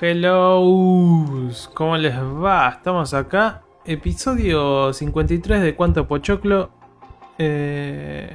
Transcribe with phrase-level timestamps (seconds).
[0.00, 2.68] Hello, ¿cómo les va?
[2.76, 6.70] Estamos acá, episodio 53 de Cuánto Pochoclo.
[7.38, 8.28] Eh,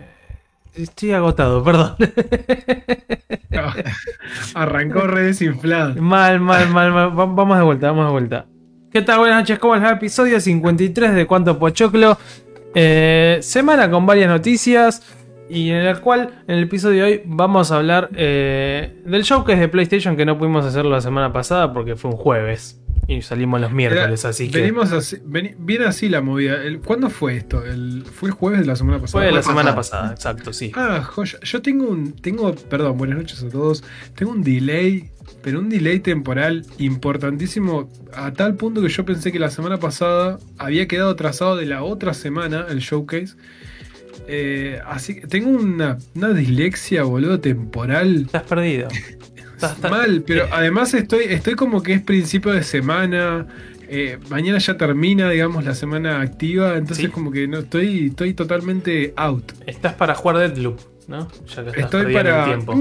[0.74, 1.96] estoy agotado, perdón.
[4.56, 6.01] Arrancó re desinflado.
[6.01, 7.19] mal, mal, mal, mal.
[7.19, 8.46] Va- Vamos de vuelta, vamos de vuelta.
[8.91, 9.19] ¿Qué tal?
[9.19, 9.91] Buenas noches, ¿cómo les va?
[9.91, 12.17] Episodio 53 de Cuánto Pochoclo.
[12.73, 15.01] Eh, semana con varias noticias.
[15.50, 19.59] Y en el cual, en el episodio de hoy, vamos a hablar eh, del showcase
[19.59, 22.80] de PlayStation que no pudimos hacerlo la semana pasada porque fue un jueves.
[23.07, 24.62] Y salimos los miércoles, Era- así que.
[24.62, 25.17] Venimos así,
[25.57, 26.63] viene así la movida.
[26.63, 27.66] El- ¿Cuándo fue esto?
[27.66, 29.23] El, ¿Fue el jueves de la semana pasada?
[29.23, 30.02] Fue la Fue semana pasada.
[30.02, 30.71] pasada, exacto, sí.
[30.76, 31.40] Ah, joya.
[31.41, 32.13] Yo tengo un.
[32.13, 32.54] Tengo.
[32.54, 33.84] Perdón, buenas noches a todos.
[34.13, 35.09] Tengo un delay.
[35.41, 37.90] Pero un delay temporal importantísimo.
[38.13, 41.81] A tal punto que yo pensé que la semana pasada había quedado trazado de la
[41.84, 43.35] otra semana el showcase.
[44.31, 48.23] Eh, así que tengo una, una dislexia, boludo, temporal.
[48.27, 48.87] Estás perdido.
[49.55, 53.48] Estás- Mal, pero además estoy, estoy como que es principio de semana.
[53.91, 56.77] eh, mañana ya termina, digamos, la semana activa.
[56.77, 57.12] Entonces, Sí.
[57.12, 59.51] como que no estoy, estoy totalmente out.
[59.65, 61.27] Estás para jugar Deadloop, ¿no?
[61.55, 62.45] Ya que Estoy en el para.
[62.45, 62.76] tiempo.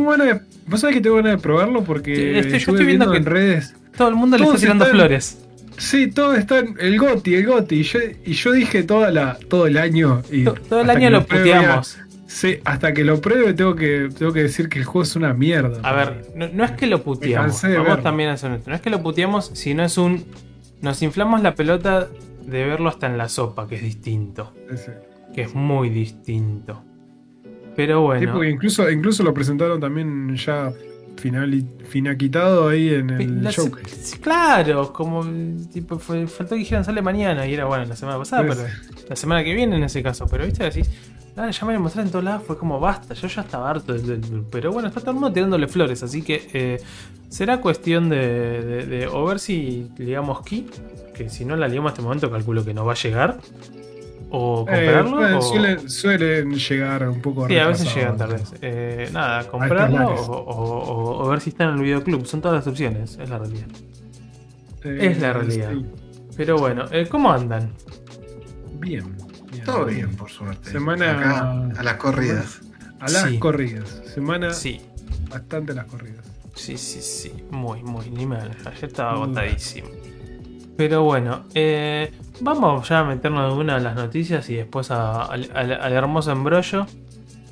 [0.67, 3.17] Vos sabés que tengo ganas de probarlo porque Sí, estoy- yo estoy viendo viendo que-
[3.17, 3.75] en redes.
[3.97, 5.39] Todo el mundo le está tirando flores.
[5.79, 7.77] Sí, todo está en el Goti, el Goti.
[7.77, 10.23] Y yo, y yo dije toda la, todo el año.
[10.31, 11.99] Y To- Todo el año que lo pruebe, puteamos.
[12.27, 15.33] Sí, hasta que lo pruebe tengo que, tengo que decir que el juego es una
[15.33, 15.81] mierda.
[15.83, 17.63] A ver, no, no es que lo puteamos.
[17.63, 18.69] Vamos también a ser honestos.
[18.69, 20.25] No es que lo puteamos, sino es un.
[20.83, 22.09] Nos inflamos la pelota
[22.47, 24.53] de verlo hasta en la sopa, que es distinto.
[25.35, 26.83] Que es muy distinto.
[27.77, 28.33] Pero bueno.
[28.33, 30.73] porque incluso, incluso lo presentaron también ya
[31.19, 34.19] final finaquitado ahí en el La- showcase.
[34.21, 35.25] claro, como
[35.73, 39.07] tipo, fue- faltó que dijeran sale mañana y era bueno la semana pasada, Pues, pero
[39.09, 40.27] la semana que viene en ese caso.
[40.31, 40.63] Pero viste,
[41.37, 43.95] dale, ya me lo mostraron en todos lados, fue como basta, yo ya estaba harto.
[44.51, 46.81] pero bueno, está todo el mundo tirándole flores, así que eh,
[47.29, 48.17] será cuestión de,
[48.63, 50.67] de- de- o ver si ligamos Key,
[51.15, 53.39] que si no la ligamos a este momento calculo que no va a llegar,
[54.31, 55.39] o Eh, comprarlo.
[55.39, 58.43] o- suelen, suelen llegar un poco Sí, a veces llegan tarde.
[58.61, 60.79] Eh, nada, comprarlo o, o-
[61.23, 62.27] o- o ver si está en el videoclub.
[62.27, 63.67] Son todas las opciones, es la realidad.
[64.85, 65.73] Eh, Es la realidad.
[65.73, 65.87] sí.
[66.37, 67.73] Pero bueno, eh, ¿cómo andan?
[68.79, 69.05] Bien,
[69.51, 69.65] bien.
[69.65, 70.71] Todo bien, por suerte.
[70.71, 72.61] Semana- Acá, a las corridas.
[73.01, 73.39] A las Sí.
[73.39, 74.03] corridas.
[74.15, 74.81] Semana Sí,
[75.31, 76.25] bastante a las corridas.
[76.55, 77.33] sí, sí, sí.
[77.51, 78.09] Muy, muy.
[78.11, 79.23] Ni me hables, Ayer estaba Mm.
[79.23, 79.89] agotadísimo.
[80.79, 85.25] Pero bueno, eh, vamos ya a meternos de una de las noticias y después a-
[85.25, 86.87] al, al- al hermoso embrollo.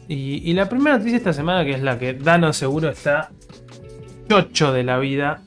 [0.06, 3.31] Y, y la primera noticia esta semana, que es la que Dano seguro está
[4.28, 5.42] chocho de la vida.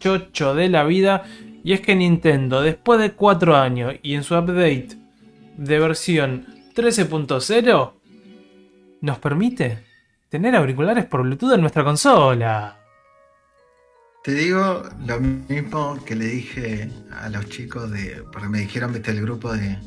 [0.00, 1.22] Chocho de la vida.
[1.62, 4.88] Y es que Nintendo, después de 4 años y en su update
[5.56, 7.92] de versión 13.0,
[9.02, 9.84] nos permite
[10.28, 12.76] tener auriculares por Bluetooth en nuestra consola.
[14.22, 18.22] Te digo lo mismo que le dije a los chicos de.
[18.32, 19.78] Porque me dijeron, viste, el grupo de.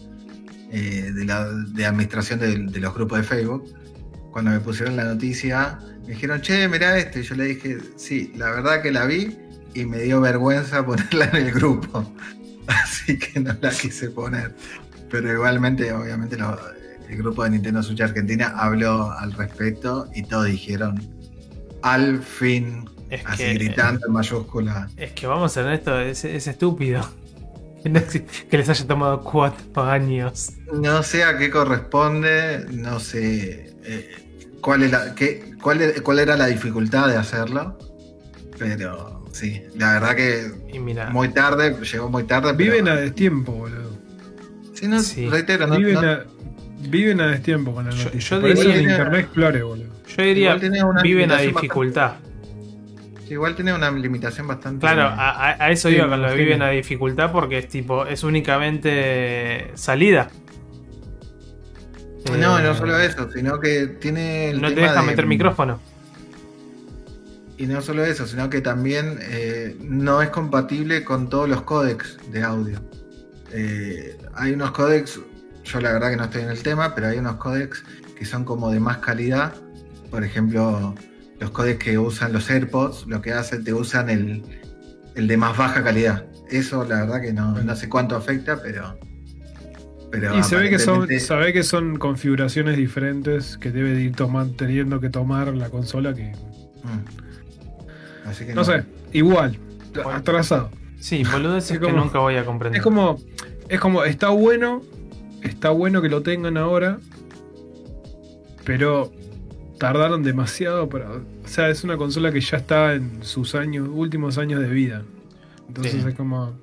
[0.71, 3.65] eh, de, administración de, los grupos de Facebook.
[4.31, 7.19] Cuando me pusieron la noticia, me dijeron, che, mirá esto.
[7.19, 9.37] Y yo le dije, sí, la verdad que la vi
[9.75, 12.11] y me dio vergüenza ponerla en el grupo.
[12.67, 14.55] Así que no la quise poner.
[15.11, 16.37] Pero igualmente, obviamente,
[17.07, 20.99] el grupo de Nintendo Switch Argentina habló al respecto y todos dijeron,
[21.83, 24.87] al fin Es Así que, gritando en mayúscula.
[24.97, 27.07] es que vamos a ser honestos, es, es estúpido.
[27.83, 30.53] Que no exi- Que les haya tomado 4 años.
[30.73, 34.11] No sé a qué corresponde, no sé eh,
[34.61, 37.77] cuál, es la, qué, cuál, cuál era la dificultad de hacerlo.
[38.57, 42.53] Pero sí, la verdad que mira, muy tarde, llegó muy tarde.
[42.53, 43.97] pero- Viven a destiempo, boludo.
[44.73, 45.29] Sí, no, Sí.
[45.29, 46.23] reitero, no, viven, no- a,
[46.89, 48.37] viven a destiempo con la Yo- noticia.
[48.37, 49.93] yo Por eso diría- el Internet Explorer, boludo.
[50.17, 50.55] yo diría,
[51.03, 52.13] viven a dificultad.
[53.33, 54.79] Igual tiene una limitación bastante.
[54.79, 58.23] Claro, a, eso Sí, iba con lo de viven a dificultad porque es tipo, es
[58.23, 60.29] únicamente salida.
[62.39, 64.49] No, Eh, no solo eso, sino que tiene.
[64.51, 65.79] El No te deja de- meter micrófono.
[67.57, 72.17] Y no solo eso, sino que también eh, no es compatible con todos los códecs
[72.31, 72.79] de audio.
[73.51, 75.19] Eh, hay unos códecs,
[75.63, 77.83] yo la verdad que no estoy en el tema, pero hay unos códecs
[78.17, 79.53] que son como de más calidad.
[80.09, 80.95] Por ejemplo,
[81.43, 84.43] los códecs que usan los AirPods, lo que hacen, te usan el,
[85.15, 86.25] el de más baja calidad.
[86.49, 88.97] Eso la verdad que no, no sé cuánto afecta, pero...
[90.09, 94.03] pero Y se ve, que son, se ve que son configuraciones diferentes que debe de
[94.03, 96.31] ir tomando, teniendo que tomar la consola que.
[96.83, 98.27] Mm.
[98.29, 99.57] Así que No sé, igual,
[99.93, 100.11] Bueno.
[100.11, 100.69] atrasado.
[100.99, 102.79] Sí, boludeces Es que como- nunca voy a comprender.
[102.79, 103.17] Es como.
[103.67, 104.81] Es como, está bueno.
[105.41, 106.99] Está bueno que lo tengan ahora.
[108.63, 109.11] Pero
[109.77, 111.09] tardaron demasiado para.
[111.11, 115.03] O sea, es una consola que ya está en sus años, últimos años de vida.
[115.67, 116.07] Entonces Sí.
[116.07, 116.53] es como.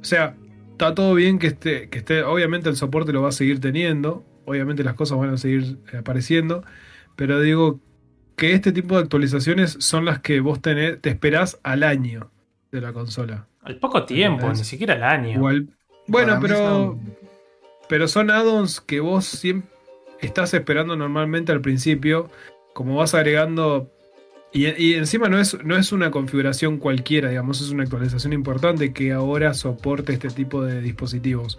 [0.00, 0.34] O sea,
[0.72, 2.22] está todo bien que esté, que esté.
[2.22, 4.24] Obviamente el soporte lo va a seguir teniendo.
[4.46, 6.62] Obviamente las cosas van a seguir eh, apareciendo.
[7.16, 7.80] Pero digo
[8.36, 12.30] que este tipo de actualizaciones son las que vos tenés, te esperás al año
[12.72, 13.46] de la consola.
[13.62, 15.40] Al poco tiempo, ni siquiera al año.
[15.42, 15.68] O al-
[16.06, 16.56] bueno, pero.
[16.56, 17.14] son-
[17.88, 19.70] Pero son add-ons que vos siempre
[20.20, 22.30] estás esperando normalmente al principio.
[22.74, 23.90] Como vas agregando.
[24.52, 28.92] Y, y encima no es, no es una configuración cualquiera, digamos, es una actualización importante
[28.92, 31.58] que ahora soporte este tipo de dispositivos.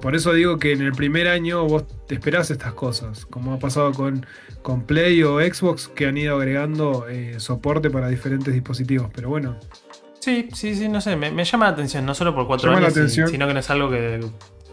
[0.00, 3.58] Por eso digo que en el primer año vos te esperás estas cosas, como ha
[3.58, 4.24] pasado con,
[4.62, 9.10] con Play o Xbox, que han ido agregando eh, soporte para diferentes dispositivos.
[9.14, 9.58] Pero bueno,
[10.20, 12.80] Sí, sí, sí, no sé, me, me llama la atención, no solo por cuatro Llama
[12.80, 13.28] la años, atención.
[13.28, 14.20] sino que no es algo que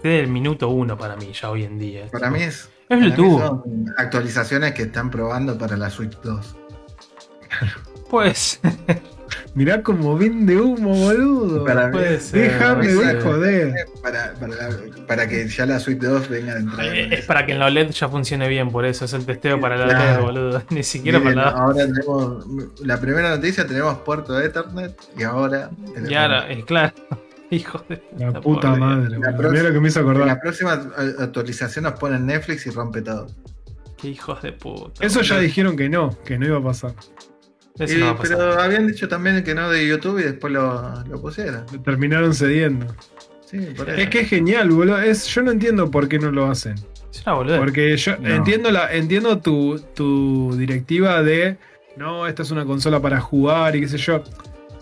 [0.03, 2.07] desde el minuto uno para mí, ya hoy en día.
[2.11, 2.69] Para mí es.
[2.89, 3.39] Es Bluetooth.
[3.39, 6.55] son actualizaciones que están probando para la Switch 2.
[8.09, 8.59] Pues,
[9.55, 11.65] mirá como vende humo, boludo.
[11.65, 12.51] Para mí puede es- ser.
[12.53, 13.21] Déjame puede de ser.
[13.23, 13.73] joder.
[14.03, 14.55] para, para,
[15.07, 16.95] para que ya la Switch 2 venga de entrada.
[16.95, 19.59] Eh, Es para que en la OLED ya funcione bien, por eso es el testeo
[19.59, 19.85] para la.
[19.85, 20.63] OLED, boludo.
[20.69, 21.57] Ni siquiera Bien, para la.
[21.57, 22.45] Ahora tenemos.
[22.83, 25.71] La primera noticia tenemos puerto de Ethernet y ahora.
[26.07, 26.93] Y ahora, eh, claro.
[27.51, 28.79] Hijo de La puta, puta por Dios.
[28.79, 30.27] madre, La próxima- lo que me hizo En acordar.
[30.27, 33.27] la próxima a- actualización nos ponen Netflix y rompe todo.
[33.97, 35.05] Qué hijos de puta.
[35.05, 36.93] Eso ya dijeron que no, que no iba a pasar.
[37.79, 38.37] Y- no va a pasar.
[38.37, 41.65] pero habían dicho también que no de YouTube y después lo, lo pusieron.
[41.83, 42.87] Terminaron cediendo.
[43.45, 44.99] Sí, por Es que es genial, boludo.
[44.99, 46.75] Es, yo no entiendo por qué no lo hacen.
[47.11, 47.59] Es una boludez.
[47.59, 48.27] Porque yo No.
[48.29, 51.57] entiendo la entiendo tu, tu directiva de
[51.95, 54.23] no, esta es una consola para jugar y qué sé yo.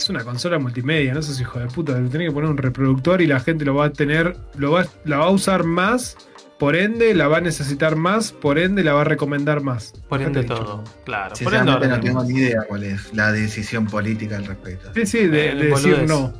[0.04, 2.58] Es una consola multimedia, no sé si hijo de puta, le tenés que poner un
[2.58, 6.18] reproductor y la gente lo va a tener, lo va, la va a usar más,
[6.60, 9.94] por ende la va a necesitar más, por ende la va a recomendar más.
[10.10, 10.84] Por ende todo.
[11.06, 11.34] Claro.
[11.42, 14.92] Por ende no tengo tenemos ni idea cuál es la decisión política al respecto.
[14.94, 16.10] Sí, sí, de, Eh, de decir boludez.
[16.10, 16.34] no.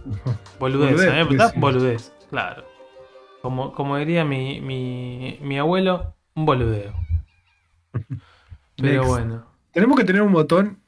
[0.60, 1.24] Boludez, Boludez, ¿eh?
[1.24, 1.52] ¿Verdad?
[1.54, 1.60] sí.
[1.62, 2.66] Boludez, claro.
[3.42, 6.94] Como, como diría mi, mi, mi abuelo, un boludeo.
[8.76, 9.08] Pero Next.
[9.08, 9.46] bueno.
[9.72, 10.83] Tenemos que tener un botón.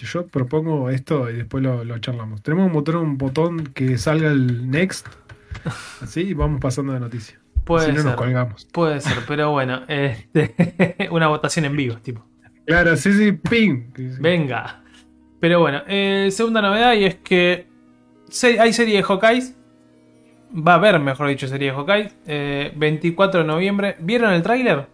[0.00, 2.42] Si yo propongo esto y después lo, lo charlamos.
[2.42, 5.06] Tenemos un botón, un botón que salga el next.
[6.00, 7.38] Así y vamos pasando de noticia.
[7.64, 8.06] Puede si no ser.
[8.06, 8.64] nos colgamos.
[8.72, 9.82] Puede ser, pero bueno.
[9.88, 10.54] este,
[11.10, 12.24] una votación en vivo, tipo.
[12.64, 13.90] Claro, sí, sí, ping.
[14.20, 14.82] Venga.
[15.38, 17.66] Pero bueno, eh, segunda novedad y es que
[18.58, 19.54] hay serie de Hawkeyes.
[20.56, 22.12] Va a haber, mejor dicho, serie de Hawkeye.
[22.26, 23.96] eh, 24 de noviembre.
[24.00, 24.86] ¿Vieron el tráiler?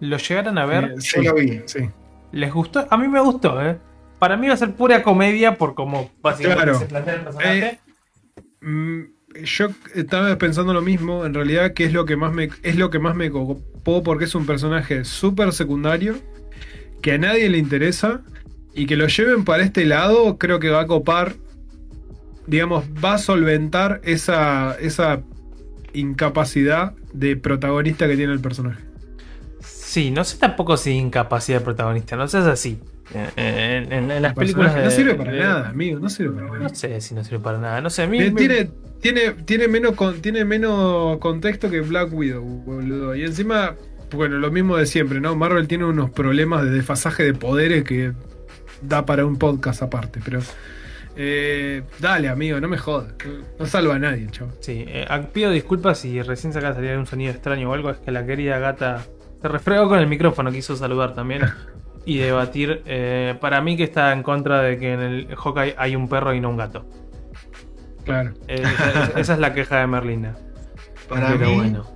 [0.00, 0.84] ¿Lo llegaron a ver?
[0.84, 1.60] Eh, Yo sí, lo vi.
[1.66, 1.90] sí.
[2.32, 2.86] ¿Les gustó?
[2.88, 3.78] A mí me gustó, ¿eh?
[4.18, 6.78] Para mí va a ser pura comedia por cómo básicamente Claro.
[6.78, 7.80] se plantea el personaje.
[8.60, 9.00] Mm,
[9.44, 11.24] yo estaba pensando lo mismo.
[11.24, 14.24] En realidad, que es lo que más me, es lo que más me copó porque
[14.24, 16.16] es un personaje súper secundario
[17.02, 18.22] que a nadie le interesa
[18.74, 21.34] y que lo lleven para este lado, creo que va a copar,
[22.46, 25.20] digamos, va a solventar esa, esa
[25.92, 28.82] incapacidad de protagonista que tiene el personaje.
[29.60, 32.78] Sí, no sé tampoco si incapacidad de protagonista, no seas así.
[33.14, 34.76] Eh, En, en- en las El películas.
[34.76, 36.74] no sirve para de- nada, amigo, no sirve para No nada.
[36.74, 37.80] sé si no sirve para nada.
[37.80, 38.18] No sé, a mí.
[38.18, 38.70] Me- Tiene,
[39.00, 43.14] tiene, tiene, menos con- tiene menos contexto que Black Widow, boludo.
[43.14, 43.74] Y encima,
[44.12, 45.34] bueno, lo mismo de siempre, ¿no?
[45.36, 48.12] Marvel tiene unos problemas de desfasaje de poderes que
[48.82, 50.40] da para un podcast aparte, pero.
[51.16, 53.12] eh, dale, amigo, no me jodas.
[53.58, 54.54] No salva a nadie, chaval.
[54.60, 57.90] Sí, eh, pido disculpas si recién saca salir un sonido extraño o algo.
[57.90, 59.04] Es que la querida gata
[59.42, 61.42] se refregó con el micrófono, quiso saludar también
[62.08, 62.82] y debatir.
[62.86, 66.32] eh, para mí, que está en contra de que en el Hawkeye hay un perro
[66.34, 66.88] y no un gato.
[68.04, 68.32] Claro.
[68.48, 70.36] Eh, esa, esa es la queja de Merlina.
[71.08, 71.86] Para Pero mí, bueno.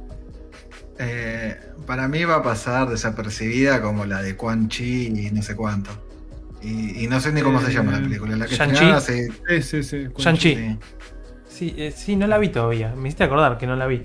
[0.98, 5.56] eh, para mí va a pasar desapercibida como la de Quan Chi y no sé
[5.56, 5.90] cuánto.
[6.62, 8.36] Y, y no sé ni cómo se llama la película.
[8.36, 8.84] La que Shang-Chi.
[8.84, 9.28] hace.
[9.48, 10.06] Sí, sí, sí.
[10.16, 10.54] Shang-Chi.
[10.54, 10.78] sí.
[11.48, 12.94] Sí, eh, sí, no la vi todavía.
[12.96, 14.04] Me hiciste acordar que no la vi.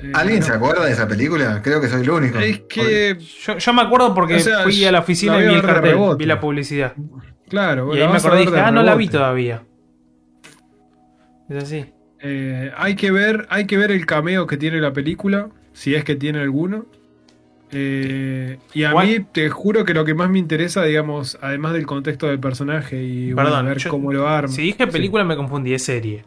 [0.00, 0.46] Eh, ¿Alguien no.
[0.46, 1.60] se acuerda de esa película?
[1.62, 2.38] Creo que soy el único.
[2.38, 3.16] Es que.
[3.44, 5.62] Yo, yo me acuerdo porque O sea, fui a la oficina la y vi el
[5.62, 6.92] cartel, vi la publicidad.
[7.48, 9.62] Claro, y bueno, ahí me acordé y dije, ah, no la vi todavía.
[11.48, 11.86] Es así.
[12.20, 16.04] Eh, hay, que ver, hay que ver el cameo que tiene la película, si es
[16.04, 16.86] que tiene alguno.
[17.70, 21.86] Eh, y a mí te juro que lo que más me interesa, digamos, además del
[21.86, 24.48] contexto del personaje y bueno, ver yo- cómo lo arma.
[24.52, 24.90] Si dije Sí.
[24.90, 26.24] película me confundí, es serie.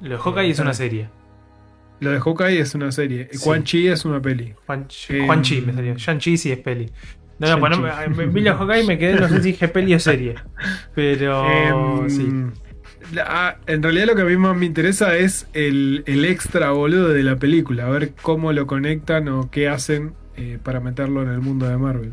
[0.00, 1.08] Lo de Hawkeye Eh, es una serie.
[2.00, 3.28] Lo de Hawkeye es una serie.
[3.32, 3.38] Sí.
[3.44, 4.54] Quan Chi es una peli.
[4.66, 5.94] Juan, Eh, Juan Chi me salió.
[5.96, 6.90] Shang-Chi sí es peli.
[7.38, 7.80] No, no, Shang-Chi.
[7.82, 9.98] pues no, me, vi la Hawkeye y me quedé, no sé si dije peli o
[10.00, 10.34] serie.
[10.94, 12.28] Pero Em, sí.
[13.14, 16.70] la- ah, en realidad lo que a mí más me interesa es el, el extra
[16.70, 21.22] boludo de la película, a ver cómo lo conectan o qué hacen eh, para meterlo
[21.22, 22.12] en el mundo de Marvel.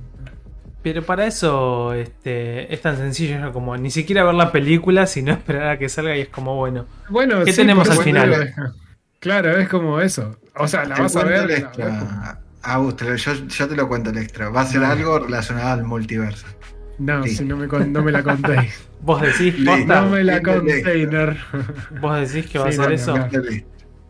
[0.82, 3.52] Pero para eso este, es tan sencillo ¿no?
[3.52, 6.86] como ni siquiera ver la película, sino esperar a que salga y es como bueno.
[7.10, 8.54] Bueno, ¿Qué sí, tenemos al final?
[9.26, 10.38] Claro, es como eso.
[10.56, 11.42] O sea, la Te vas a ver.
[11.42, 12.40] el la- extra.
[12.62, 14.50] Agus, te lo- yo, yo te lo cuento el extra.
[14.50, 14.88] Va a ser No.
[14.88, 16.46] algo relacionado al multiverso.
[17.00, 17.38] No, Sí.
[17.38, 18.88] si no me, no me la contéis.
[19.02, 21.38] Vos decís, posta, no me la container.
[22.02, 23.16] vos decís que va Sí, a ser no, eso.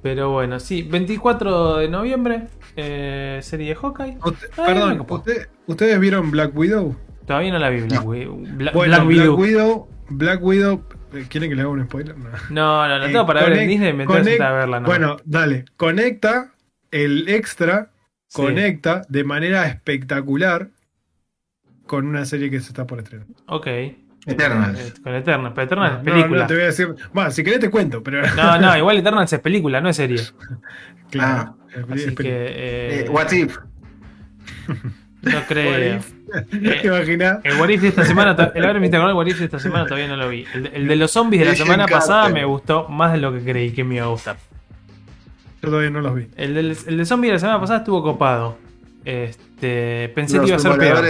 [0.01, 4.17] Pero bueno, sí, 24 de noviembre, eh, serie de Hawkeye.
[4.23, 6.95] Usted- Ay, perdón, usted- ¿ustedes vieron Black Widow?
[7.25, 8.09] Todavía no la vi, Black, No.
[8.09, 8.35] Widow.
[8.37, 9.35] Bla- Bueno, Black Black, Widow.
[9.39, 9.87] Widow.
[10.09, 10.83] Black Widow.
[11.23, 12.17] ¿Quieren que le haga un spoiler?
[12.17, 12.29] No.
[12.49, 14.79] No, no, no Eh, tengo para ver en Disney, me interesa verla.
[14.79, 14.85] No.
[14.85, 15.65] Bueno, dale.
[15.77, 16.51] Conecta
[16.91, 17.91] el extra.
[18.27, 18.41] Sí.
[18.41, 20.69] Conecta de manera espectacular
[21.85, 23.27] con una serie que se está por estrenar.
[23.47, 23.67] Ok.
[24.27, 24.79] Eternals.
[24.79, 26.41] Eh, con Eternals, pero Eternals No, es película.
[26.41, 26.95] no te voy a decir.
[27.13, 28.23] Bueno, si querés te cuento, pero.
[28.35, 30.19] No, no, igual Eternals es película, no es serie.
[31.11, 31.57] claro.
[31.71, 32.23] es- Así es- que.
[32.27, 33.57] eh, Eh, what if?
[35.21, 35.99] no creo.
[36.49, 37.39] ¿Te imaginas?
[37.43, 40.07] El What If de esta semana, el con el What If de esta semana todavía
[40.07, 40.45] no lo vi.
[40.53, 42.41] El, el de los zombies de la Agent semana pasada Carter.
[42.41, 44.37] me gustó más de lo que creí que me iba a gustar.
[45.61, 46.27] Yo todavía no los vi.
[46.35, 48.57] El, del, el de zombies de la semana pasada estuvo copado.
[49.03, 51.05] Este, pensé que iba a ser peor.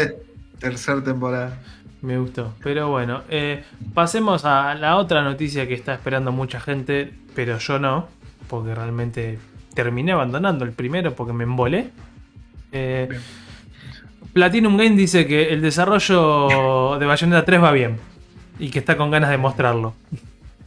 [0.59, 1.57] Tercera temporada.
[2.01, 2.53] Me gustó.
[2.63, 3.63] Pero bueno, eh,
[3.93, 8.07] pasemos a la otra noticia que está esperando mucha gente, pero yo no,
[8.47, 9.39] porque realmente
[9.73, 11.89] terminé abandonando el primero porque me embolé.
[12.71, 13.21] Eh, Bien.
[14.35, 17.95] Platinum Game dice que el desarrollo de Bayonetta 3 va bien
[18.59, 19.95] y que está con ganas de mostrarlo.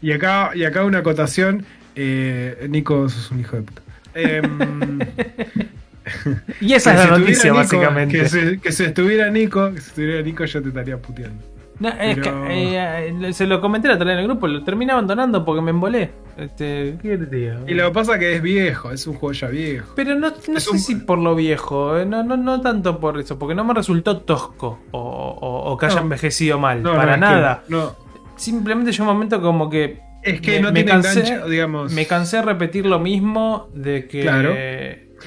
[0.01, 1.67] Y acá, y acá una acotación.
[1.95, 3.83] Eh, Nico, sos un hijo de puta.
[4.15, 4.99] Em,
[6.63, 8.19] Y esa es si la estuviera noticia, Nico- básicamente.
[8.21, 11.43] Que si, que si estuviera Nico, que si estuviera Nico, yo te estaría puteando.
[11.81, 14.49] No, es que, Pero- eh, eh, se lo comenté la otra vez en el grupo,
[14.49, 16.11] lo terminé abandonando porque me embolé.
[16.37, 17.55] Este, ¿Qué te digo?
[17.69, 19.93] Y lo que pasa es que es viejo, es un juego ya viejo.
[19.95, 23.19] Pero no, no sé un- si por lo viejo, eh, no, no, no tanto por
[23.21, 27.15] eso, porque no me resultó tosco o, o- o que haya envejecido mal, No, para
[27.15, 27.63] que- nada.
[27.69, 27.95] no,
[28.37, 31.93] Simplemente yo un momento como que es que Me- no me tiene cansé- enganche, digamos.
[31.93, 34.51] me cansé de repetir lo mismo de que Claro.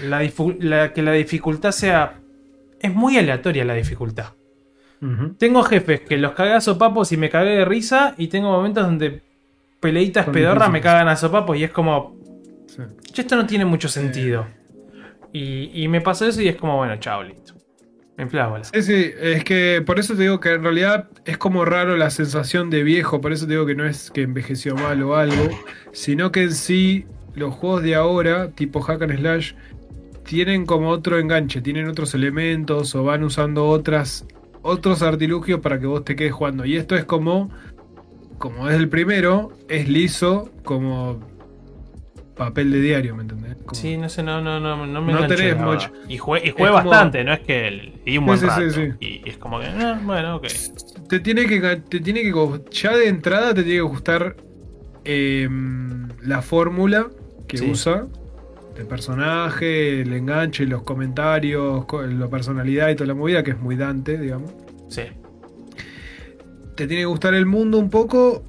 [0.08, 2.20] la, difu- la- que la dificultad sea...
[2.80, 4.28] Es muy aleatoria la dificultad.
[5.38, 8.86] Tengo jefes que los cagué a sopapos y me cagué de risa y tengo momentos
[8.86, 9.22] donde
[9.80, 12.16] peleitas Son pedorras me cagan a sopapos y es como...
[12.68, 12.84] Sí.
[13.12, 14.46] "Che, Esto no tiene mucho sentido.
[15.34, 17.54] Y, y me pasó eso y es como, bueno, chao, listo.
[18.18, 18.64] Me infla bola.
[18.66, 22.10] Sí, sí, es que por eso te digo que en realidad es como raro la
[22.12, 25.50] sensación de viejo, por eso te digo que no es que envejeció mal o algo,
[25.94, 29.54] sino que en sí los juegos de ahora, tipo Hack and Slash,
[30.26, 34.26] tienen como otro enganche, tienen otros elementos o van usando otras
[34.62, 36.66] otros artilugios para que vos te quedes jugando.
[36.66, 37.50] Y esto es como
[38.38, 41.20] como es el primero, es liso como
[42.36, 43.56] papel de diario, ¿me entendés?
[43.58, 45.92] Como- Sí, no sé, no, no, no, no me No tenés mucho.
[46.10, 48.68] Y jugué, y jugué Es como- bastante, no es que di un buen Sí, rato.
[48.72, 48.92] sí, sí.
[49.00, 50.48] Y, y es como que, eh, bueno, ok.
[51.08, 52.34] te tiene que te tiene que
[52.72, 54.36] ya de entrada te tiene que gustar
[55.06, 55.48] eh,
[56.24, 57.10] la fórmula
[57.48, 58.08] que usa
[58.78, 63.60] el personaje el enganche los comentarios co- la personalidad y toda la movida que es
[63.60, 64.52] muy Dante digamos
[64.90, 65.04] Sí.
[66.76, 68.44] te tiene que gustar el mundo un poco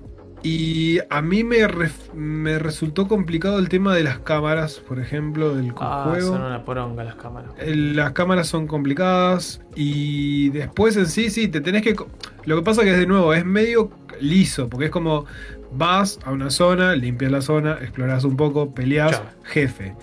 [0.44, 5.54] y a mí me, ref- me resultó complicado el tema de las cámaras por ejemplo
[5.54, 7.52] del Ah, juego son una poronga las cámaras.
[7.58, 11.94] el- Las cámaras son complicadas y después en sí, sí, te tenés que...
[12.44, 15.26] Lo que pasa que es de nuevo, es medio liso, porque es como
[15.72, 19.94] vas a una zona, limpias la zona, exploras un poco, peleas, jefe.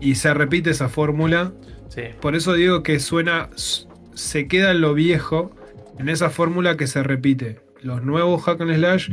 [0.00, 1.52] Y se repite esa fórmula.
[1.88, 2.02] Sí.
[2.20, 3.50] Por eso digo que suena,
[4.14, 5.52] se queda en lo viejo,
[5.98, 7.60] en esa fórmula que se repite.
[7.82, 9.10] Los nuevos hack and slash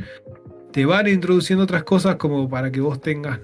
[0.72, 3.40] te van introduciendo otras cosas como para que vos tengas...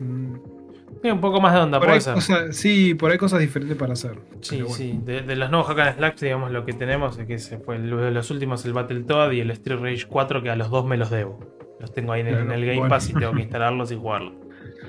[1.05, 2.13] Sí, un poco más de onda Por puede ahí ser.
[2.15, 4.17] cosas- sí, por ahí cosas diferentes para hacer.
[4.41, 4.75] Sí, bueno.
[4.75, 4.99] sí.
[5.05, 7.89] De, de los nuevos Hack Slash, digamos, lo que tenemos es que se fue el-
[7.89, 10.97] de los últimos el Battletoad y el Street Rage 4, que a los dos me
[10.97, 11.39] los debo.
[11.79, 12.89] Los tengo ahí en, el- Claro, en el Game bueno.
[12.89, 14.33] Pass y tengo que instalarlos y jugarlos.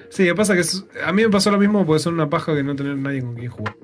[0.09, 2.31] Sí, lo que pasa que es- a mí me pasó lo mismo porque son una
[2.31, 3.77] paja que no tener nadie con quien jugar.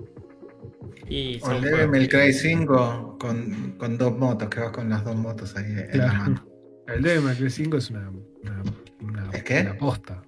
[1.09, 5.17] Y O son el Cry 5 con, con dos motos, que vas con las dos
[5.17, 6.19] motos ahí en la Claro.
[6.19, 6.47] mano.
[6.89, 8.09] El Devil Cry 5 es una,
[8.43, 8.63] una,
[9.03, 9.61] una, ¿Es qué?
[9.61, 10.23] una posta.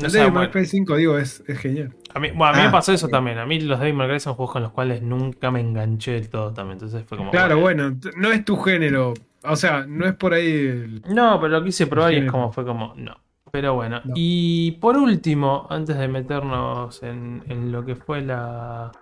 [0.00, 1.94] No el Devil May Cry 5, digo, es, es genial.
[2.14, 3.12] a mí, bueno, a mí me Ah, pasó eso sí.
[3.12, 3.38] también.
[3.38, 6.28] A mí los Devil May Cry son juegos con los cuales nunca me enganché del
[6.28, 6.74] todo también.
[6.74, 7.30] Entonces fue como.
[7.30, 9.14] Claro, bueno, no es tu género.
[9.42, 12.52] O sea, no es por ahí el- No, pero lo quise probar y es como
[12.52, 13.16] fue como, no.
[13.52, 14.12] Pero bueno, No.
[14.14, 18.92] y por último, antes de meternos en, en lo que fue la,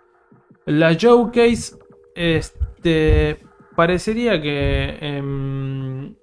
[0.65, 1.77] la showcase,
[2.15, 3.41] este
[3.77, 6.15] parecería que em,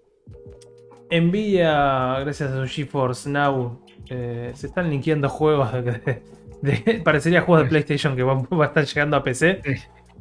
[1.12, 6.22] Nvidia, gracias a su GeForce Now, eh, se están linkeando juegos de,
[6.62, 9.62] de- parecería juegos de PlayStation que van, van a estar llegando a PC.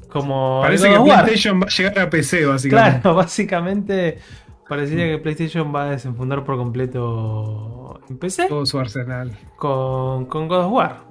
[0.08, 1.24] Como Parece que War.
[1.24, 3.00] PlayStation va a llegar a PC, básicamente.
[3.00, 4.18] Claro, básicamente
[4.68, 9.32] parecería que PlayStation va a desenfundar por completo en PC Todo su arsenal.
[9.56, 11.04] con, con God of War.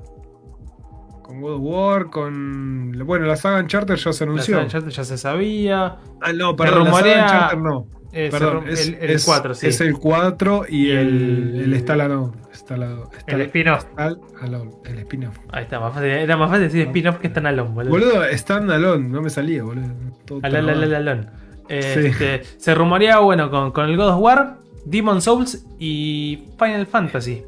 [1.21, 2.91] Con God of War, con.
[3.05, 4.55] Bueno, la saga Uncharted ya se La anunció.
[4.55, 5.97] saga Uncharted ya se sabía.
[6.21, 7.87] Ah, no, perdón, la saga Uncharted no.
[8.15, 9.67] Eh, Perdón, es el, el es- 4, sí.
[9.67, 12.31] Es el 4 y el, El- el Stallone.
[12.53, 13.85] Stallone- El spin-off.
[13.97, 15.37] El spin-off.
[15.51, 16.09] Ahí está, más fácil.
[16.09, 17.89] era más fácil decir spin-off que standalone, boludo.
[17.91, 19.87] Boludo, standalone, no me salía, boludo.
[20.25, 20.69] Todo trabado.
[20.69, 21.29] Alalalalon.
[21.69, 27.43] Este, Se rumoreaba, bueno, con, con el God of War, Demon Souls y Final Fantasy.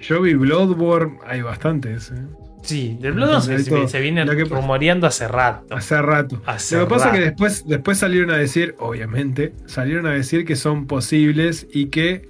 [0.00, 2.22] Yo vi Bloodborne, hay bastantes, eh.
[2.62, 5.74] Sí, del Bloodborne se, se viene rumoreando hace rato.
[5.74, 6.40] Hace rato.
[6.46, 10.44] Hace Lo que pasa es que después, después salieron a decir, obviamente, salieron a decir
[10.44, 12.28] que son posibles y que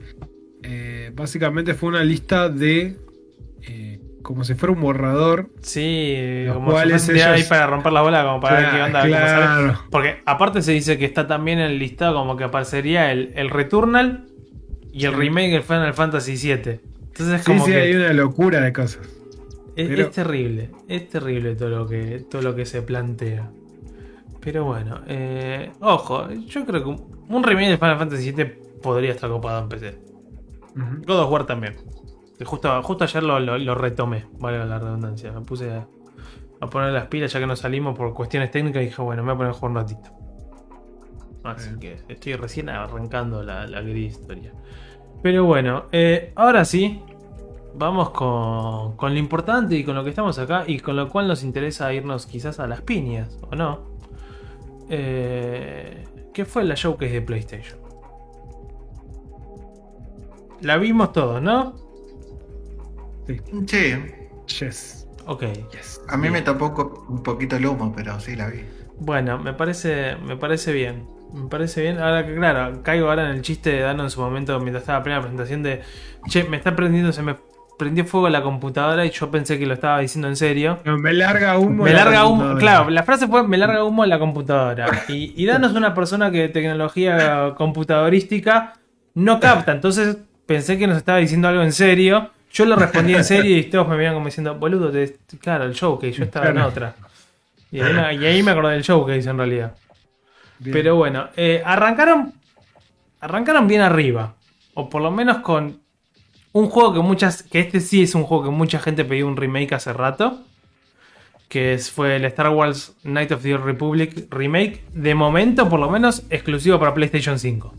[0.63, 2.97] eh, básicamente fue una lista de.
[3.63, 5.51] eh, como si fuera un borrador.
[5.63, 8.83] Sí, como cuales si fuese ahí ellos- para romper la bola, como para ver qué
[8.83, 9.03] onda.
[9.05, 9.81] claro.
[9.91, 13.51] Porque aparte se dice que está también en el listado como que aparecería el, el
[13.51, 14.27] Returnal
[14.93, 15.17] y el Sí.
[15.19, 16.53] remake del Final Fantasy VII.
[17.03, 19.01] Entonces es Sí, como sí, que hay una locura de cosas.
[19.77, 23.51] Es, pero- es terrible, es terrible todo lo que, todo lo que se plantea.
[24.41, 28.45] Pero bueno, eh, ojo, yo creo que un un remake del Final Fantasy VII
[28.83, 29.99] podría estar copado en PC.
[30.77, 31.03] Ujú.
[31.07, 31.77] God of War también.
[32.45, 35.33] Justo, justo ayer lo, lo- lo retomé, vale la redundancia.
[35.33, 35.87] Me puse a,
[36.61, 39.29] a poner las pilas ya que no salimos por cuestiones técnicas y dije, bueno, me
[39.29, 40.11] voy a poner a jugar un ratito.
[41.45, 44.53] Así que estoy recién arrancando la, la querida historia.
[45.23, 47.01] Pero bueno, eh, ahora sí,
[47.75, 51.29] vamos con, con lo importante y con lo que estamos acá y con lo cual
[51.29, 53.81] nos interesa irnos quizás a las piñas, ¿o no?
[54.89, 57.79] Eh, ¿Qué fue la showcase de PlayStation?
[60.61, 61.75] La vimos todos, ¿no?
[63.67, 63.95] Sí,
[64.61, 65.07] Yes.
[65.27, 65.45] Ok.
[65.73, 66.01] Yes.
[66.09, 66.75] a mí me tapó
[67.09, 68.65] un poquito el humo, pero sí la vi.
[68.99, 71.09] Bueno, me parece, me parece bien.
[71.33, 71.99] Me parece bien.
[71.99, 74.99] Ahora que, claro, caigo ahora en el chiste de Dano en su momento mientras estaba
[74.99, 75.81] la primera presentación de.
[76.29, 77.37] Che, me está prendiendo, se me
[77.83, 80.79] prendió fuego la computadora y yo pensé que lo estaba diciendo en serio.
[80.85, 81.85] No, me larga humo.
[81.85, 84.87] Me la larga humo, claro, la frase fue me larga humo la computadora.
[85.09, 88.75] Y, y Dano es una persona que tecnología computadorística
[89.15, 89.73] no capta.
[89.73, 90.17] Entonces
[90.47, 92.31] pensé que nos estaba diciendo algo en serio.
[92.53, 95.75] Yo le respondí en serio y todos me veían como diciendo, boludo, te- claro, el
[95.75, 96.95] show que yo estaba en otra.
[97.71, 99.75] Y ahí, me, y ahí me acordé del show que hice en realidad.
[100.59, 100.73] Bien.
[100.75, 102.35] Pero bueno, eh, arrancaron.
[103.21, 104.35] Arrancaron bien arriba.
[104.75, 105.82] O por lo menos con
[106.53, 107.43] un juego que muchas.
[107.43, 110.41] Que este sí es un juego que mucha gente pidió un remake hace rato.
[111.49, 114.83] Que es- fue el Star Wars Knight of the Old Republic remake.
[114.95, 117.75] De momento, por lo menos, exclusivo para PlayStation 5.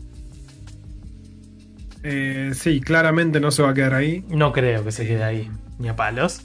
[2.02, 4.24] Eh, sí, claramente no se va a quedar ahí.
[4.28, 5.50] No creo que se quede ahí.
[5.78, 6.42] Ni a palos.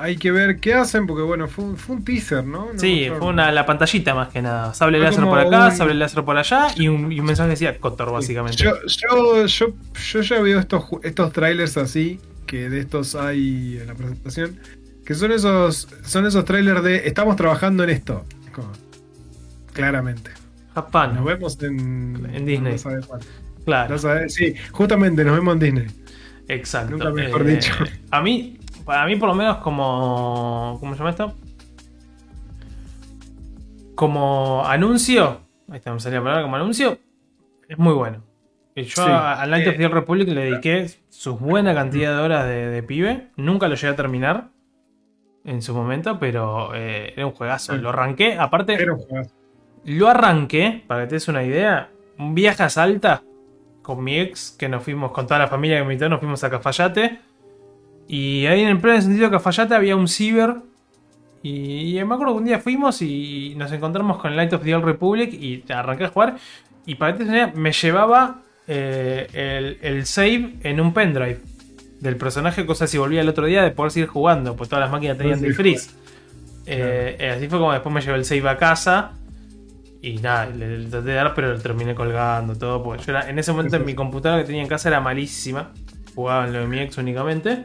[0.00, 2.72] Hay que ver qué hacen, porque bueno, fue, un- fue un teaser, ¿no?
[2.72, 3.18] No Sí, mostraron.
[3.18, 4.72] fue una, la pantallita más que nada.
[4.74, 6.68] Sable láser por acá, un- sable láser por allá.
[6.76, 8.62] Y un, y un mensaje decía Cotor, básicamente.
[8.62, 9.66] Yo, yo, yo,
[10.12, 14.58] yo ya veo estos, estos trailers así, que de estos hay en la presentación,
[15.04, 18.24] que son esos, son esos trailers de estamos trabajando en esto.
[18.52, 18.70] Como,
[19.72, 20.30] claramente.
[20.74, 21.14] Japán.
[21.14, 22.72] Nos vemos en, En Disney.
[22.72, 23.26] no sabe cuándo.
[23.64, 23.96] Claro.
[24.00, 25.86] No sí, justamente nos vemos en Disney.
[26.48, 26.92] Exacto.
[26.92, 27.72] Nunca mejor Eh, dicho.
[28.10, 28.57] A mí,
[28.88, 30.78] para mí por lo menos como...
[30.80, 31.34] ¿Cómo se llama esto?
[33.94, 36.98] Como anuncio, ahí está, me salía la palabra, como anuncio,
[37.68, 38.22] es muy bueno.
[38.76, 39.00] Yo Sí.
[39.04, 43.26] a- of the Old Republic le dediqué su buena cantidad de horas de, de pibe.
[43.36, 44.48] Nunca lo llegué a terminar
[45.44, 47.74] en su momento, pero eh, era un juegazo.
[47.74, 47.80] Sí.
[47.80, 49.34] Lo arranqué, aparte, Era un juegazo.
[49.84, 53.22] lo arranqué, para que te des una idea, un viaje a Salta
[53.82, 56.42] con mi ex, que nos fuimos con toda la familia que me invitó, nos fuimos
[56.44, 57.18] a Cafayate.
[58.08, 60.56] Y ahí en el pleno sentido de Cafayate había un ciber.
[61.42, 64.74] Y, y me acuerdo que un día fuimos y nos encontramos con Light of the
[64.74, 66.36] Old Republic y arranqué a jugar.
[66.86, 71.38] Y para que te me llevaba eh, el, el save en un pendrive
[72.00, 74.90] del personaje, cosa si volvía el otro día de poder seguir jugando, pues todas las
[74.90, 75.90] máquinas tenían de freeze.
[76.66, 79.12] Eh, eh, así fue como después me llevé el save a casa.
[80.00, 82.82] Y nada, le, le traté de dar, pero lo terminé colgando todo.
[82.82, 85.72] Porque yo era, en ese momento en mi computadora que tenía en casa era malísima.
[86.14, 87.64] Jugaba en lo de mi ex únicamente.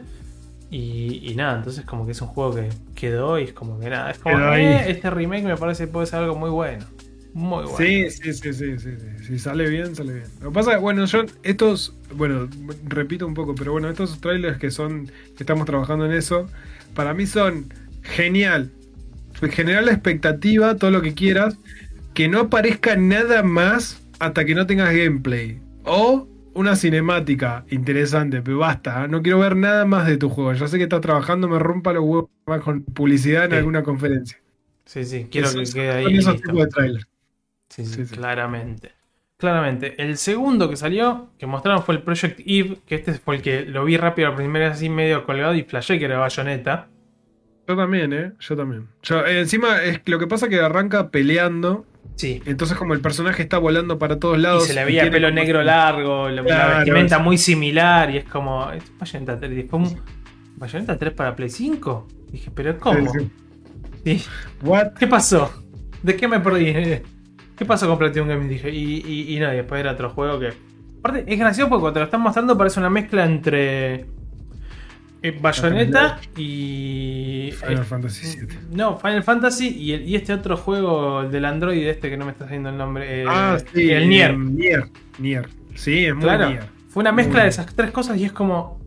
[0.73, 3.91] Y, y nada, entonces como que es un juego que quedó y es como que
[3.91, 4.09] nada.
[4.09, 6.83] Es como eh, este remake me parece que puede ser algo muy bueno.
[7.36, 7.77] Muy bueno.
[7.77, 9.25] Sí, sí, sí, sí, sí, sí.
[9.27, 10.25] Si sale bien, sale bien.
[10.41, 12.49] Lo que pasa es, bueno, yo, estos, bueno,
[12.86, 16.49] repito un poco, pero bueno, estos trailers que son, que estamos trabajando en eso,
[16.95, 18.71] para mí son genial.
[19.51, 21.55] Generar la expectativa, todo lo que quieras,
[22.15, 25.59] que no aparezca nada más hasta que no tengas gameplay.
[25.86, 29.08] O una cinemática interesante, pero basta, ¿eh?
[29.08, 30.54] no quiero ver nada más de tu juego.
[30.54, 33.58] Ya sé que estás trabajando, me rompa los huevos más con publicidad en Sí.
[33.58, 34.39] alguna conferencia.
[34.86, 36.04] Sí, sí, quiero Eso- que quede ahí.
[36.06, 37.08] Con esos tipos de trailer.
[37.70, 38.92] Sí, sí, claramente.
[39.38, 40.02] Claramente.
[40.02, 43.66] El segundo que salió, que mostraron fue el Project Eve, que este fue el que
[43.66, 46.88] lo vi rápido la primera vez así medio colgado y flashé que era Bayonetta.
[47.68, 48.34] Yo también, ¿eh?
[48.39, 48.88] Yo también.
[49.02, 51.86] Yo, eh, encima, es, lo que pasa es que arranca peleando.
[52.15, 52.41] Sí.
[52.45, 54.65] Entonces, como el personaje está volando para todos Y lados.
[54.67, 56.41] se le veía tiene pelo como- negro largo, la,
[56.78, 58.71] vestimenta muy similar y es como.
[58.71, 59.52] Es Bayonetta 3.
[59.52, 59.99] Y después un.
[60.58, 62.08] ¿Bayonetta 3 para Play 5?
[62.32, 63.12] Dije, ¿pero cómo?
[63.12, 63.30] Sí,
[64.06, 64.30] Y- sí.
[64.62, 64.93] What?
[64.99, 65.52] ¿Qué pasó?
[66.04, 66.73] ¿De qué me perdí?
[67.56, 68.49] ¿Qué pasó con Platinum Gaming?
[68.49, 70.54] Dije, y, y, y no, y después era otro juego que.
[70.99, 74.06] Aparte, es gracioso porque cuando te lo están mostrando parece una mezcla entre.
[75.23, 77.49] Eh, Bayonetta y.
[77.57, 78.57] Final eh, Fantasy VII.
[78.71, 82.25] No, Final Fantasy y, el- y este otro juego, el del Android, este que no
[82.25, 83.21] me está haciendo el nombre.
[83.21, 83.89] eh, ah, sí.
[83.89, 84.38] El Nier.
[84.38, 84.89] Nier.
[85.19, 85.49] Nier.
[85.75, 86.49] Sí, es muy Claro.
[86.49, 86.63] Nier.
[86.89, 88.79] Fue una mezcla Muy de esas tres cosas y es como.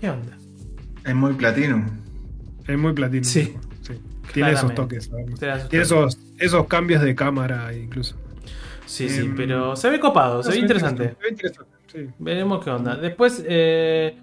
[0.00, 0.36] ¿Qué onda?
[1.04, 1.86] Es muy Platinum.
[2.66, 3.24] Es muy platino.
[3.24, 3.54] Sí.
[3.82, 4.00] sí.
[4.32, 5.10] Tiene esos toques.
[5.68, 8.16] Tiene esos, esos cambios de cámara incluso.
[8.86, 11.10] Sí, sí, Em, pero se ve copado, se ve interesante.
[11.10, 12.06] Se ve interesante, sí.
[12.18, 12.96] Veremos qué onda.
[12.96, 14.16] Después, eh,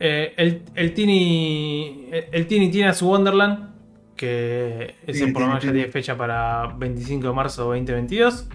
[0.00, 2.08] eh, el, el Tini.
[2.10, 3.68] El, el Tini tiene a su Wonderland.
[4.16, 8.48] Que ese Tini, por lo menos ya tiene fecha para 25 de marzo 2022.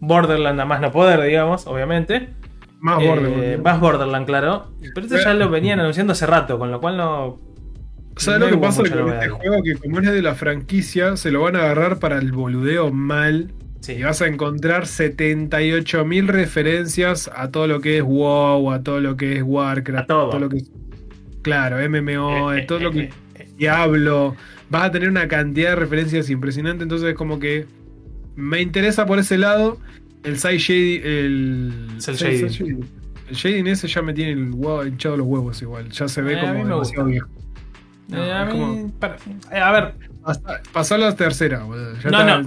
[0.00, 2.28] Borderland a más no poder, digamos, obviamente.
[2.80, 3.58] Más Eh, borde.
[3.58, 4.72] más Borderland, claro.
[4.94, 7.40] Pero esto ya lo venían anunciando hace rato, con lo cual no.
[8.16, 9.62] ¿Sabes no lo que pasa con novedad este juego?
[9.62, 13.52] Que como es de la franquicia, se lo van a agarrar para el boludeo mal.
[13.80, 13.92] Sí.
[13.94, 19.16] Y vas a encontrar 78.000 referencias a todo lo que es WoW, a todo lo
[19.16, 20.38] que es Warcraft, A todo.
[20.38, 20.70] lo que es.
[21.42, 23.10] Claro, MMO, Eh, todo eh, lo que.
[23.56, 24.36] Diablo.
[24.70, 26.82] Vas a tener una cantidad de referencias impresionante.
[26.82, 27.66] Entonces, como que.
[28.36, 29.78] Me interesa por ese lado.
[30.22, 31.00] El side shading.
[31.04, 31.88] El.
[32.00, 32.48] Shading.
[32.48, 32.84] shading.
[33.28, 35.90] El shading ese ya me tiene el huevo, hinchado los huevos igual.
[35.90, 37.28] Ya se ve Eh, a como demasiado viejo.
[38.08, 38.50] No, eh, a mí.
[38.52, 39.16] como- para-
[39.52, 39.94] eh, a ver,
[40.72, 41.66] Pasó a la tercera.
[42.04, 42.46] Ya no, no,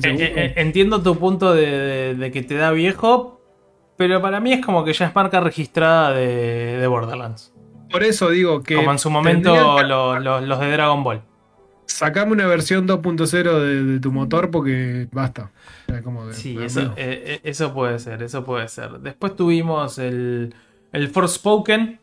[0.56, 3.42] entiendo tu punto de, de- de que te da viejo,
[3.98, 7.52] pero para mí es como que ya es marca registrada de, de Borderlands.
[7.92, 8.76] Por eso digo que.
[8.76, 11.22] como en su momento tendrían que lo- lo- los de Dragon Ball.
[11.86, 15.52] Sacame una versión 2.0 de, de tu motor porque basta.
[16.04, 18.92] Como de- Sí, eso, eh, eh, eso puede ser, eso puede ser.
[19.00, 20.56] Después tuvimos el,
[20.94, 22.00] el Forspoken,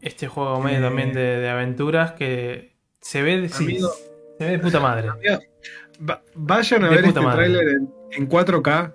[0.00, 0.82] este juego medio Eh.
[0.82, 3.78] también de, de aventuras que se ve, de- sí,
[4.38, 5.08] se ve de puta madre.
[6.08, 7.36] Va- vayan a ver este madre.
[7.50, 8.94] tráiler en, en 4K.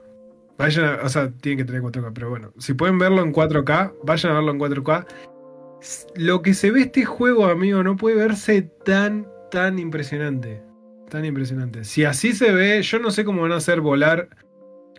[0.57, 2.51] Vayan a- o sea, tienen que tener 4K, pero bueno.
[2.57, 5.05] Si pueden verlo en 4K, vayan a verlo en 4K.
[6.15, 10.61] Lo que se ve este juego, amigo, no puede verse tan, tan impresionante.
[11.09, 11.83] Tan impresionante.
[11.83, 14.29] Si así se ve, yo no sé cómo van a hacer volar.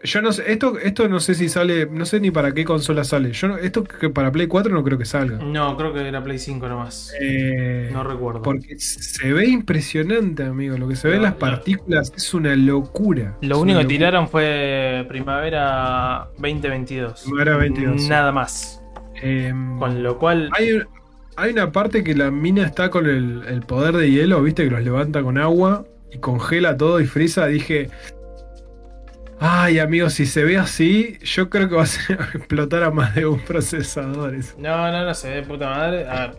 [0.03, 3.05] Yo no sé, esto, esto no sé si sale, no sé ni para qué consola
[3.05, 3.33] sale.
[3.33, 5.39] Yo no- esto que para Play 4 no creo que salga.
[5.39, 7.11] No, creo que era Play 5 nomás.
[7.19, 8.43] Eh, No recuerdo.
[8.43, 10.77] porque se ve impresionante, amigo.
[10.77, 11.39] Lo que se ve en las no.
[11.39, 13.39] partículas es una locura.
[13.41, 13.89] Lo Es único que locura.
[13.89, 17.23] tiraron fue Primavera 2022.
[17.23, 18.09] Primavera 2022.
[18.09, 18.83] Nada más.
[19.23, 20.51] Em, Con lo cual.
[20.59, 20.81] hay,
[21.37, 24.71] hay una parte que la mina está con el, el poder de hielo, viste, que
[24.71, 27.47] los levanta con agua y congela todo y frisa.
[27.47, 27.91] Dije.
[29.41, 31.85] Ay, amigo, si se ve así, yo creo que va a
[32.37, 34.35] explotar a más de un procesador.
[34.35, 34.55] eso.
[34.59, 36.09] No, no, no se ve de puta madre.
[36.09, 36.37] A ver.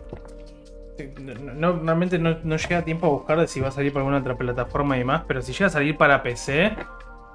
[1.20, 4.00] No, no- realmente no, no llega tiempo a buscar de si va a salir para
[4.00, 6.72] alguna otra plataforma y más, pero si llega a salir para PC,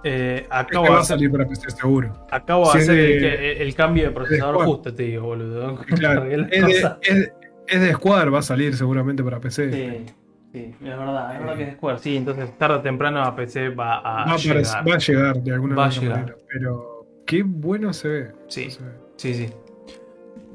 [0.04, 2.28] eh, acabo, Este de va a hacer, salir para PC seguro.
[2.32, 4.72] acabo de si hacer de- el, cambio de procesador Square.
[4.72, 5.78] justo, te digo, boludo.
[5.98, 7.32] Claro, es, de, es-
[7.68, 9.72] es de Squad, va a salir seguramente para PC.
[9.72, 10.06] Sí,
[10.52, 12.00] sí, es verdad, es verdad que es Square.
[12.00, 14.66] Sí, entonces tarde o temprano a PC va a va, llegar.
[14.90, 16.18] va a llegar de alguna Va llegar.
[16.20, 16.36] manera.
[16.52, 18.32] Pero qué bueno se ve.
[18.48, 18.70] Sí.
[18.72, 18.92] Se ve.
[19.18, 19.50] Sí, sí.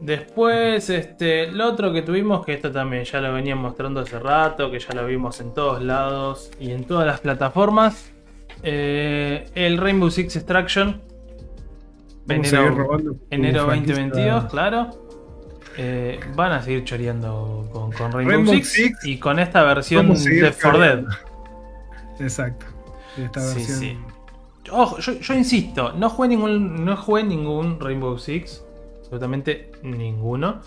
[0.01, 4.71] Después, este, lo otro que tuvimos, que esto también ya lo venían mostrando hace rato,
[4.71, 8.13] que ya lo vimos en todos lados y en todas las plataformas.
[8.63, 11.01] Eh, el Rainbow Six Extraction.
[12.29, 12.99] Enero,
[13.31, 14.03] enero como franquicia.
[14.05, 14.91] 2022, claro.
[15.79, 20.13] Eh, van a seguir choreando con, con Rainbow, Rainbow Six, Six, y con esta versión
[20.13, 21.05] de For Dead.
[22.19, 22.67] Exacto.
[23.17, 23.79] Esta Sí, versión.
[23.79, 23.99] sí.
[24.73, 28.65] Ojo, yo, yo insisto, no jugué ningún, no jugué ningún Rainbow Six,
[28.99, 30.61] absolutamente ninguno.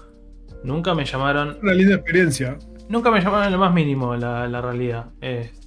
[0.63, 2.57] Nunca me llamaron, Una linda experiencia.
[2.87, 5.07] nunca me llamaron lo más mínimo la, la realidad.
[5.19, 5.57] Este,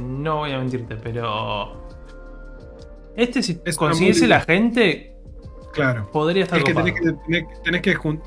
[0.00, 1.86] no voy a mentirte, pero
[3.16, 5.14] este si Es consiguiese la gente
[5.72, 6.10] Claro.
[6.12, 8.22] podría estar Es que tenés que, tenés, tenés que jun-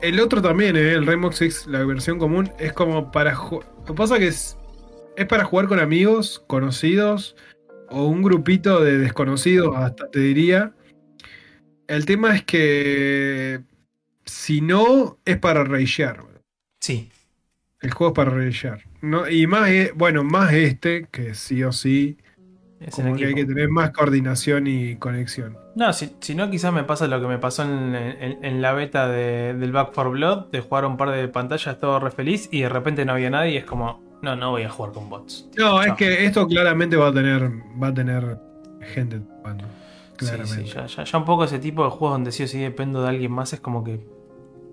[0.00, 3.32] El otro también, eh, el Rainbow Six, la versión común, es como para.
[3.34, 4.56] Lo que pasa que es.
[5.16, 7.34] Es para jugar con amigos, conocidos,
[7.90, 10.72] o un grupito de desconocidos, hasta te diría.
[11.88, 13.60] El tema es que.
[14.24, 16.22] Si no, es para ragear.
[16.80, 17.10] Sí,
[17.80, 18.80] El juego es para rellenar.
[19.02, 22.16] No, y más, eh, bueno, más este, que sí o sí,
[22.80, 25.56] Es como que hay que tener más coordinación y conexión.
[25.76, 28.72] No, si, si no, quizás me pasa lo que me pasó en, en- en la
[28.72, 32.48] beta de- del Back 4 Blood, de jugar un par de pantallas todo re feliz
[32.52, 35.08] y de repente no había nadie y es como, no, no voy a jugar con
[35.08, 35.48] bots.
[35.56, 37.48] No, es que esto claramente va a tener,
[37.80, 38.38] va a tener
[38.92, 39.64] gente jugando.
[40.16, 40.64] Claramente.
[40.66, 43.02] sí, ya, ya- ya un poco ese tipo de juegos donde sí o sí dependo
[43.02, 44.00] de alguien más es como que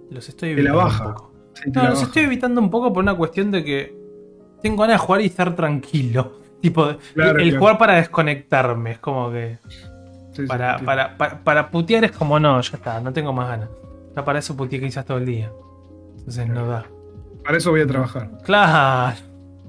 [0.10, 1.08] los estoy la baja.
[1.08, 1.35] un poco.
[1.63, 3.96] Sí, No, los estoy evitando un poco por una cuestión de que
[4.62, 6.39] tengo ganas de jugar y estar tranquilo.
[6.62, 7.60] Tipo, Claro, el claro.
[7.60, 9.58] jugar para desconectarme, es como que...
[10.34, 13.70] Sí, Para, para, para, para putear es como no, ya está, no tengo más ganas.
[14.15, 15.52] Ya para eso puteé quizás todo el día.
[16.18, 16.86] Entonces no da.
[17.44, 18.32] Para eso voy a trabajar.
[18.44, 19.15] Claro,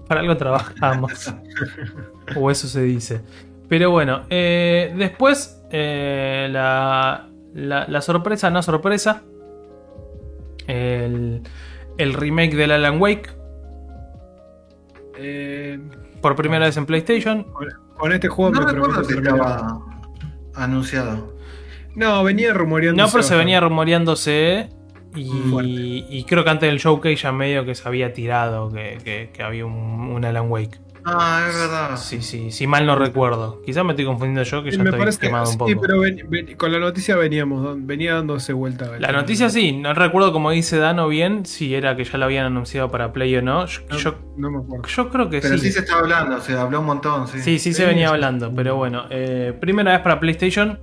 [0.09, 1.35] para algo trabajamos.
[2.37, 3.20] o eso se dice.
[3.68, 9.22] Pero bueno, eh, después eh, la, la, la sorpresa, no sorpresa.
[10.66, 11.42] El,
[11.98, 13.30] el remake del Alan Wake.
[15.18, 15.78] Eh,
[16.20, 17.44] Por primera vez en PlayStation.
[17.44, 19.35] con, con este juego No me recuerdo terminar.
[19.37, 19.78] estaba
[20.54, 21.35] anunciado.
[21.94, 23.02] No, venía rumoreando.
[23.02, 24.68] No, pero se venía rumoreándose.
[25.14, 29.30] Y, y creo que antes del showcase ya medio que se había tirado que, que-
[29.32, 30.78] que había un, un Alan Wake.
[31.09, 31.97] Ah, es verdad.
[31.97, 33.62] Sí, sí, si mal no recuerdo.
[33.64, 35.71] Quizás me estoy confundiendo yo que ya me estoy parece que quemado un poco.
[35.71, 38.90] sí, pero ven- ven- con la noticia veníamos, venía dándose vuelta.
[38.99, 42.47] La noticia sí, no recuerdo como dice Dano bien si era que ya lo habían
[42.47, 43.66] anunciado para Play o no.
[43.66, 44.87] Yo, No, yo, no me acuerdo.
[44.88, 45.66] yo creo que Pero sí.
[45.66, 45.73] sí.
[45.73, 47.38] se estaba hablando, se habló un montón, sí.
[47.40, 48.14] Sí, sí se Sí, venía sí.
[48.14, 49.05] hablando, pero bueno.
[49.11, 50.81] eh, primera vez para PlayStation,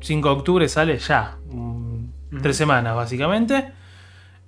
[0.00, 1.36] 5 de octubre sale ya.
[1.50, 2.40] mm.
[2.40, 3.72] Tres semanas básicamente.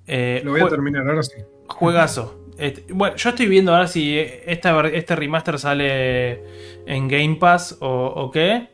[0.07, 1.35] Eh, Lo voy a terminar ahora sí.
[1.69, 2.40] Juegazo.
[2.61, 6.43] Este, bueno, yo estoy viendo ahora si esta, este remaster sale
[6.87, 8.69] en Game Pass o, o qué.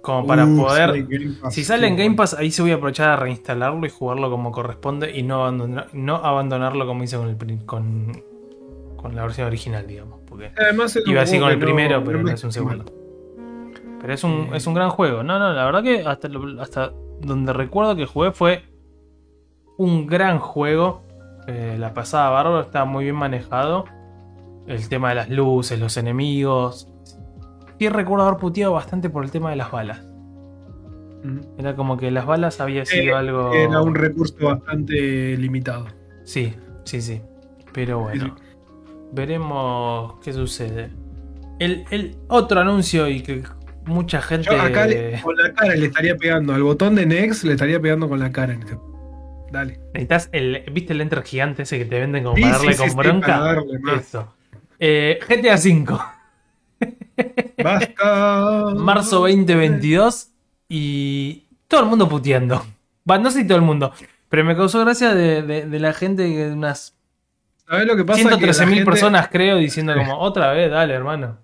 [0.00, 1.06] Como para Uh, poder.
[1.42, 2.14] Pass, si sale en Game.
[2.14, 5.88] Pass, ahí se voy a aprovechar a reinstalarlo y jugarlo como corresponde y no, abandonar-
[5.92, 8.22] no abandonarlo como hice con, el, con,
[8.96, 10.20] con la versión original, digamos.
[10.28, 12.84] Porque Además, un iba así con el no- primero, pero no me es un segundo.
[14.00, 14.56] Pero es un, Eh.
[14.56, 15.24] es un gran juego.
[15.24, 16.28] No, no, la verdad que hasta,
[16.60, 18.62] hasta donde recuerdo que jugué fue
[19.76, 21.02] un gran juego.
[21.48, 23.86] Eh, la pasada bárbaro, estaba muy bien manejado.
[24.66, 26.88] El tema de las luces, los enemigos.
[27.78, 30.02] Sí recuerdo haber puteado bastante por el tema de las balas.
[31.24, 31.40] Ujú.
[31.58, 33.52] Era como que las balas había sido Eh, algo.
[33.54, 35.86] Era un recurso bastante limitado.
[36.24, 37.22] Sí, sí, sí.
[37.72, 38.36] Pero bueno.
[39.12, 40.90] Veremos qué sucede.
[41.58, 43.42] El, el otro anuncio y que
[43.86, 44.50] mucha gente.
[44.50, 46.52] Yo acá le- con la cara le estaría pegando.
[46.54, 48.52] Al botón de Next le estaría pegando con la cara.
[48.52, 48.76] en este-
[49.50, 49.80] Dale.
[49.94, 50.64] Necesitas el.
[50.72, 52.96] ¿Viste el enter gigante ese que te venden como Sí, para darle sí, con sí,
[52.96, 53.26] bronca?
[53.26, 54.00] para darle más.
[54.06, 54.34] Eso.
[54.78, 55.98] Eh, GTA V,
[57.62, 58.74] Basta.
[58.76, 60.28] marzo 2022
[60.68, 62.64] y todo el mundo puteando.
[63.10, 63.92] Va, no sé si todo el mundo,
[64.28, 66.94] pero me causó gracia de, de- de la gente, que unas
[67.66, 68.18] ¿Sabes lo que pasa?
[68.18, 71.38] Que la 113 mil gente- personas creo, diciendo como, otra vez, dale hermano.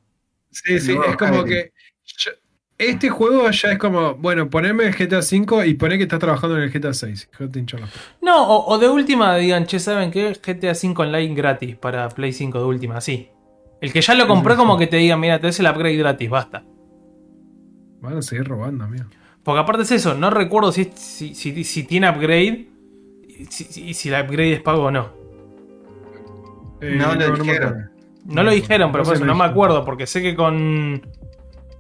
[0.51, 1.73] Sí, sí, No, es como que.
[2.05, 2.33] yo-
[2.91, 6.57] este juego ya es como, bueno, poneme el GTA V y poné que estás trabajando
[6.57, 7.15] en el GTA VI.
[7.39, 8.01] Yo te hincho la pelota.
[8.23, 10.33] No, o, o de última digan, che, ¿saben qué?
[10.35, 13.29] GTA V Online gratis para Play 5 de última, sí.
[13.81, 16.31] El que ya lo compró como que te diga, mira, te des el upgrade gratis,
[16.31, 16.65] basta.
[18.01, 19.05] Van a seguir robando, amigo.
[19.43, 22.69] Porque aparte es eso, no recuerdo si, si, si- si tiene upgrade
[23.29, 25.13] y si, si- si el upgrade es pago o no.
[26.81, 27.91] Eh, No lo me dijeron.
[28.25, 31.03] No lo dijeron, pero por eso no me acuerdo, porque sé que con...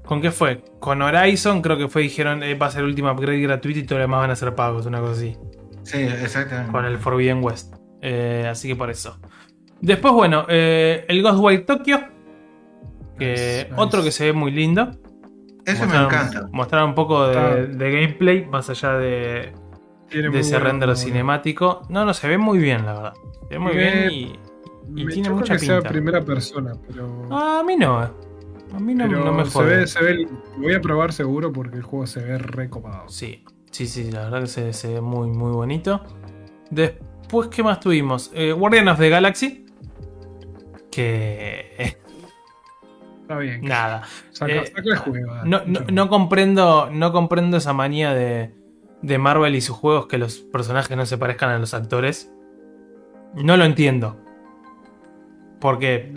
[0.05, 0.63] ¿Con qué fue?
[0.81, 3.85] Con Horizon creo que fue, dijeron, eh, va a ser el último upgrade gratuito y
[3.85, 5.37] todo lo demás van a ser pagos, una cosa así.
[5.83, 6.73] Sí, exactamente.
[6.73, 7.75] Con el Forbidden West.
[8.03, 9.19] Eh, así que por eso.
[9.81, 11.99] Después, bueno, eh, el Ghostwire Tokyo.
[13.19, 13.75] Que Nice, nice.
[13.77, 14.91] otro que se ve muy lindo.
[15.65, 16.49] Eso me encanta.
[16.53, 19.53] Mostraron un poco de, gameplay, más allá de,
[20.11, 21.83] de ese bueno- render cinemático.
[21.89, 23.13] No, no, se ve muy bien, la verdad.
[23.49, 24.33] Se ve muy Me- bien y,
[25.01, 27.29] y Me tiene mucha que sea primera persona, pero.
[27.31, 28.11] A mí no.
[28.75, 28.77] Eh.
[28.77, 30.15] A mí no, no me se ve, se ve.
[30.57, 33.09] Lo voy a probar seguro porque el juego se ve recopado.
[33.09, 36.03] Sí, sí, sí, la verdad que se, se ve muy, muy bonito.
[36.71, 38.31] Después, ¿qué más tuvimos?
[38.35, 39.67] Eh, Guardian of the Galaxy.
[40.91, 41.75] Que.
[41.79, 41.97] eh,
[43.23, 43.63] Está bien.
[43.63, 44.03] nada.
[44.31, 45.33] Saca, Eh, saca el juego.
[45.45, 46.91] No, no, no comprendo.
[46.91, 48.55] No comprendo esa manía de.
[49.03, 52.33] De Marvel y sus juegos que los personajes no se parezcan a los actores.
[53.35, 54.19] No lo entiendo.
[55.61, 56.11] Porque.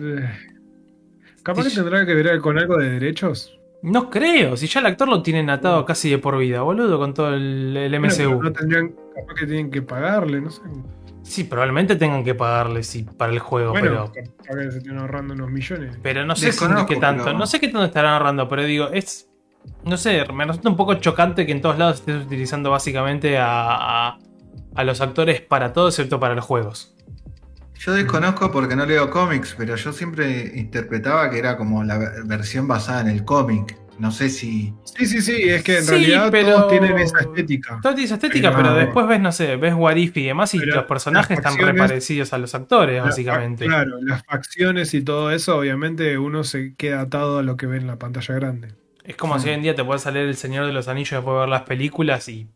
[1.54, 3.58] Capaz que tendrá que ver con algo de derechos.
[3.80, 4.56] No creo.
[4.56, 7.76] Si ya el actor lo tienen atado casi de por vida, boludo, con todo el,
[7.76, 8.42] el MCU.
[8.42, 10.62] no tendrían, capaz que tienen que pagarle, no sé.
[11.22, 14.30] Sí, probablemente tengan que pagarle sí, para el juego, Bueno, pero.
[14.44, 15.96] capaz que se están ahorrando unos millones.
[16.02, 16.50] Pero no sé
[16.86, 17.24] qué tanto.
[17.24, 19.30] pero- No sé qué tanto estarán ahorrando, pero digo, es.
[19.84, 24.08] No sé, me resulta un poco chocante que en todos lados estés utilizando básicamente a,
[24.08, 24.18] a,
[24.74, 26.96] a los actores para todo excepto para los juegos.
[27.78, 32.66] Yo desconozco porque no leo cómics, pero yo siempre interpretaba que era como la versión
[32.66, 33.76] basada en el cómic.
[33.98, 34.72] No sé si.
[34.96, 37.80] Sí, sí, sí, es que en Sí, realidad pero- todos tienen esa estética.
[37.82, 40.60] Todo tiene esa estética, Pero- pero después ves, no sé, ves Warif y demás y
[40.60, 43.64] Pero los personajes están re facciones- parecidos a los actores, La- básicamente.
[43.66, 47.76] Claro, las facciones y todo eso, obviamente uno se queda atado a lo que ve
[47.78, 48.68] en la pantalla grande.
[49.02, 51.34] Es como si hoy en día te puede salir El Señor de los Anillos después
[51.34, 52.46] de ver las películas y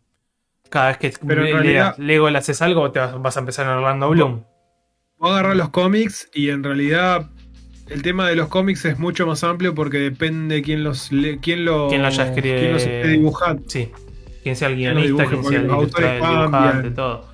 [0.71, 3.41] cada vez que Pero en le- realidad- Lego le haces algo te vas, vas a
[3.41, 4.45] empezar en Orlando Bloom.
[5.23, 7.31] Vos agarrás los cómics y en realidad
[7.89, 11.87] el tema de los cómics es mucho más amplio porque depende quién los quién lo,
[11.89, 13.63] Quién lo haya quién los esté dibujando.
[13.69, 13.89] Sí.
[14.43, 17.29] Quién sea el guionista, quién sea el, ilustra- el dibujante, todo.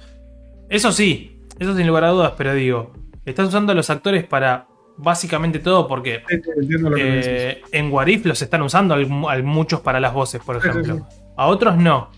[0.68, 2.92] Eso sí, eso sin lugar a dudas, pero digo,
[3.24, 4.66] estás usando a los actores para
[4.98, 6.42] básicamente todo porque que
[6.98, 10.78] eh, en Warif los están usando al- al- muchos para las voces, por Sí, sí,
[10.78, 11.06] ejemplo.
[11.38, 12.10] A otros no.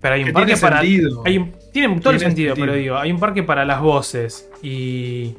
[0.00, 0.78] Pero hay un Que parque tiene para.
[0.80, 5.34] Hay un- tiene todo el sentido, pero digo, hay un parque para las voces y.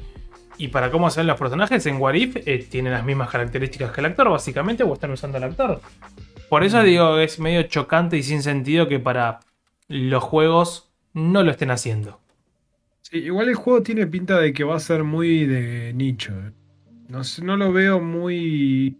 [0.56, 4.02] Y para cómo se ven los personajes, en Warif eh, tiene las mismas características que
[4.02, 5.82] el actor, básicamente, o están usando al actor.
[6.48, 9.40] Por eso digo, es medio chocante y sin sentido que para
[9.88, 12.20] los juegos no lo estén haciendo.
[13.02, 16.34] Sí, igual el juego tiene pinta de que va a ser muy de nicho.
[17.08, 18.98] No, no lo veo muy.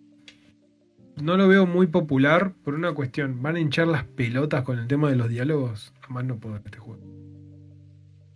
[1.22, 3.42] No lo veo muy popular por una cuestión.
[3.44, 5.94] Van a hinchar las pelotas con el tema de los diálogos.
[6.02, 7.02] Jamás no puedo este juego.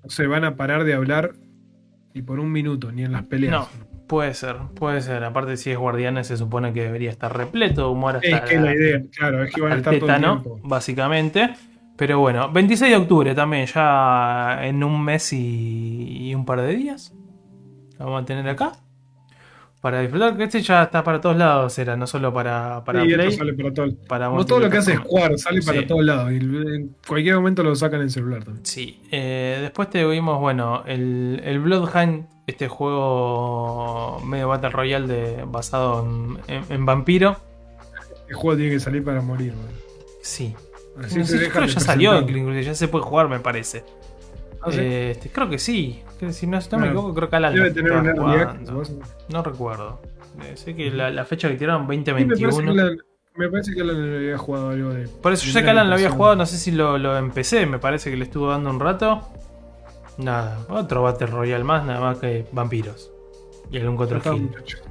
[0.09, 1.33] Se van a parar de hablar
[2.13, 3.51] ni por un minuto, ni en las peleas.
[3.51, 3.67] No,
[4.07, 5.23] puede ser, puede ser.
[5.23, 8.55] Aparte, si es Guardianes, se supone que debería estar repleto de humor hasta Es que
[8.55, 10.59] es la idea, claro, es que van a estar todo el tétano, tiempo.
[10.67, 11.53] básicamente.
[11.95, 16.75] Pero bueno, 26 de octubre también, ya en un mes y, y un par de
[16.75, 17.13] días.
[17.97, 18.71] Lo vamos a tener acá.
[19.81, 23.13] Para disfrutar, que este ya está para todos lados, era, no solo para, para Sí,
[23.13, 23.31] Play.
[23.31, 23.87] sale para todo.
[24.07, 25.37] Para Como todo lo que hace multiplataforma.
[25.37, 26.31] Square, sale para todos lados.
[26.31, 28.65] Y en cualquier momento lo sacan en celular también.
[28.65, 35.43] Sí, eh, después te vimos, bueno, el, el Bloodhound, este juego medio Battle Royale de,
[35.45, 37.37] basado en, en- en vampiro.
[38.27, 39.53] El juego tiene que salir para morir.
[39.53, 39.77] boludo.
[40.21, 40.55] Sí,
[41.01, 43.83] Así No ya salió, incluso ya se puede jugar, me parece.
[44.67, 44.79] Ah, ¿sí?
[44.79, 46.01] Eh, este, creo que sí.
[46.31, 48.15] Si no, no me equivoco, creo que Alan Debe lo tener un early
[49.29, 50.01] No recuerdo.
[50.43, 52.81] Eh, sé que la, la fecha que tiraron, Sí, me parece que 2021.
[52.81, 52.97] Alan-
[53.35, 55.07] me parece que Alan había jugado algo de.
[55.07, 57.65] Por eso yo sé que Alan lo había jugado, no sé si lo, lo empecé,
[57.67, 59.27] me parece que le estuvo dando un rato.
[60.17, 63.11] Nada, otro Battle Royale más, nada más que vampiros.
[63.69, 64.21] Y algún otro.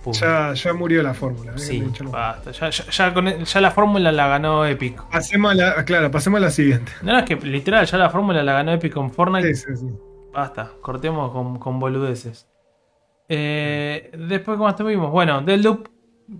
[0.04, 0.12] Pum.
[0.12, 1.52] Ya, ya murió la fórmula.
[1.52, 2.50] dejen Sí, basta.
[2.50, 5.02] Ya, ya- con la fórmula la ganó Epic.
[5.10, 6.92] Pasemos a la, claro, pasemos a la siguiente.
[7.02, 9.54] No, no, es que literal, ya la fórmula la ganó Epic con Fortnite.
[9.54, 9.86] Sí, sí, sí.
[10.32, 12.46] Basta, cortemos con, con boludeces.
[13.28, 15.10] Eh, después, ¿cómo estuvimos?
[15.10, 15.88] Bueno, Deadloop,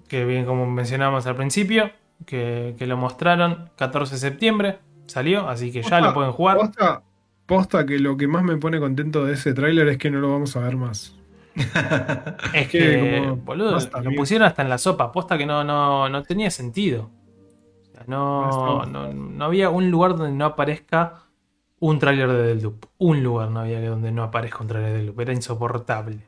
[0.09, 1.90] que bien como mencionamos al principio,
[2.27, 6.59] que, que lo mostraron 14 de septiembre, salió, así que ya lo pueden jugar.
[6.59, 7.03] Posta,
[7.46, 10.31] posta que lo que más me pone contento de ese tráiler es que no lo
[10.31, 11.14] vamos a ver más.
[12.53, 16.23] Es que como, boludo, lo pusieron hasta en la sopa, posta que no, no, no
[16.23, 17.11] tenía sentido.
[17.92, 21.23] O sea, no, no, no había un lugar donde no aparezca
[21.79, 22.85] un tráiler de Deadloop.
[22.99, 25.21] Un lugar no había donde no aparezca un tráiler de Deadloop.
[25.21, 26.19] Era insoportable.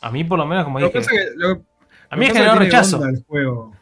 [0.00, 1.62] A mí, por lo menos, como Lo dije, que- lo-
[2.10, 3.04] a mí me generó rechazo.
[3.04, 3.72] el juego.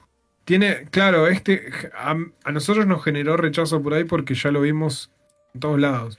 [0.44, 5.11] Tiene, claro, este a, a nosotros nos generó rechazo por ahí porque ya lo vimos
[5.55, 6.18] en todos lados.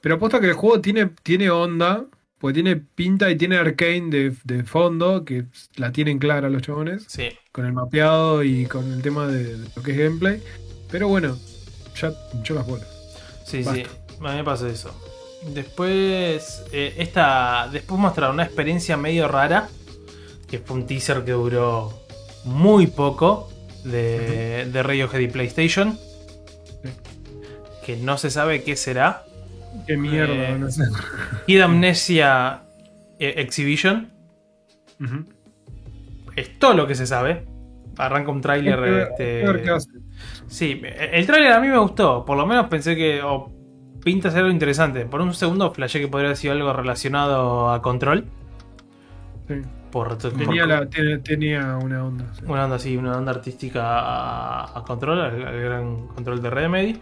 [0.00, 2.04] Pero aposta que el juego tiene, tiene onda,
[2.42, 5.44] porque tiene pinta y tiene arcane de, de fondo, que
[5.76, 9.68] la tienen clara los chabones, Sí, con el mapeado y con el tema de, de
[9.74, 10.42] lo que es gameplay.
[10.90, 11.38] Pero bueno,
[11.98, 12.86] ya hinchó las bolas.
[13.46, 13.82] sí, Basta.
[13.82, 13.86] sí.
[14.20, 14.92] A mí me pasó eso.
[15.54, 19.68] Después, eh, esta, después mostraron una experiencia medio rara,
[20.48, 21.92] que fue un teaser que duró
[22.44, 23.48] muy poco
[23.84, 25.98] de, de Radiohead y PlayStation,
[26.82, 26.90] Sí.
[27.86, 29.24] que no se sabe qué será.
[29.86, 30.88] Qué mierda Eh, a hacer.
[31.46, 32.62] Kid Amnesia
[33.18, 34.10] eh, Exhibition,
[36.36, 37.46] es todo lo que se sabe.
[37.98, 38.82] Arranca un tráiler.
[39.18, 39.90] este, hace.
[40.46, 42.24] Sí, el tráiler a mí me gustó.
[42.24, 43.50] Por lo menos pensé que o
[44.02, 45.04] pinta ser algo interesante.
[45.06, 48.24] Por un segundo flashé que podría haber sido algo relacionado a control.
[49.48, 49.54] Sí.
[49.90, 50.86] Por, por- Tenía, la-
[51.22, 52.24] tenía una onda.
[52.32, 52.44] sí.
[52.46, 57.00] una onda así, una onda artística a, a control, al, al gran control de Remedy.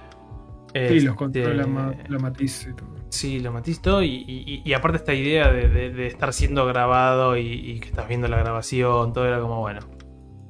[0.73, 2.89] Sí, los Este, controles, la, ma- la matiz y todo.
[3.09, 4.03] Sí, lo matisto.
[4.03, 7.89] Y, y- y aparte esta idea de, de- de estar siendo grabado y, y que
[7.89, 9.81] estás viendo la grabación, todo era como bueno.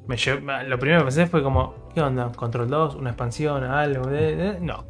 [0.06, 0.16] Me
[0.68, 2.32] lo primero que pensé fue como, ¿qué onda?
[2.32, 2.96] ¿Control 2?
[2.96, 3.64] ¿Una expansión?
[3.64, 4.06] ¿Algo?
[4.08, 4.84] de- No.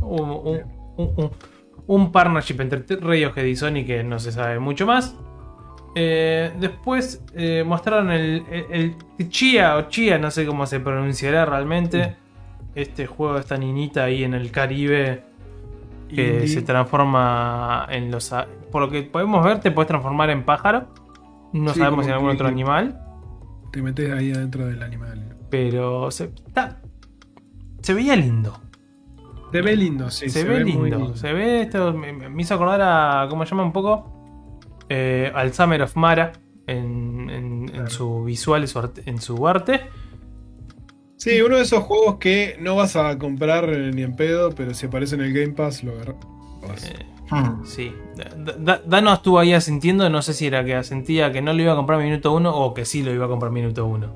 [0.00, 0.62] Un, un,
[0.96, 1.30] un-
[1.86, 5.16] un- partnership entre Radiohead y Sony que no se sabe mucho más.
[5.94, 11.44] Eh, después eh, mostraron el, el, el Chia o Chia, no sé cómo se pronunciará
[11.44, 12.16] realmente.
[12.74, 15.24] Este juego de esta niñita ahí en el Caribe
[16.08, 16.48] que Indie.
[16.48, 18.32] se transforma en los
[18.70, 20.88] por lo que podemos ver, te puedes transformar en pájaro.
[21.52, 22.98] No Sí, sabemos si en algún otro animal.
[23.70, 25.36] Te metes ahí adentro del animal.
[25.50, 26.30] Pero se,
[27.94, 28.58] veía lindo.
[29.52, 30.30] Se ve lindo, sí.
[30.30, 31.14] se, ve, lindo.
[31.14, 31.92] Se ve esto.
[31.92, 33.26] Me, me hizo acordar a.
[33.28, 34.78] ¿Cómo se llama un poco?
[34.88, 36.32] Eh, al Summer of Mara.
[36.66, 38.64] En, en- en su visual
[39.06, 39.82] en su arte.
[41.22, 44.74] Sí, uno de esos juegos que no vas a comprar eh, ni en pedo, pero
[44.74, 46.16] si aparece en el Game Pass lo agarras.
[46.84, 47.64] Eh, Hmm.
[47.64, 47.94] sí.
[48.16, 50.10] Da- Da- Dano estuvo ahí asintiendo.
[50.10, 52.74] No sé si era que asentía que no lo iba a comprar minuto uno o
[52.74, 54.14] que sí lo iba a comprar minuto uno.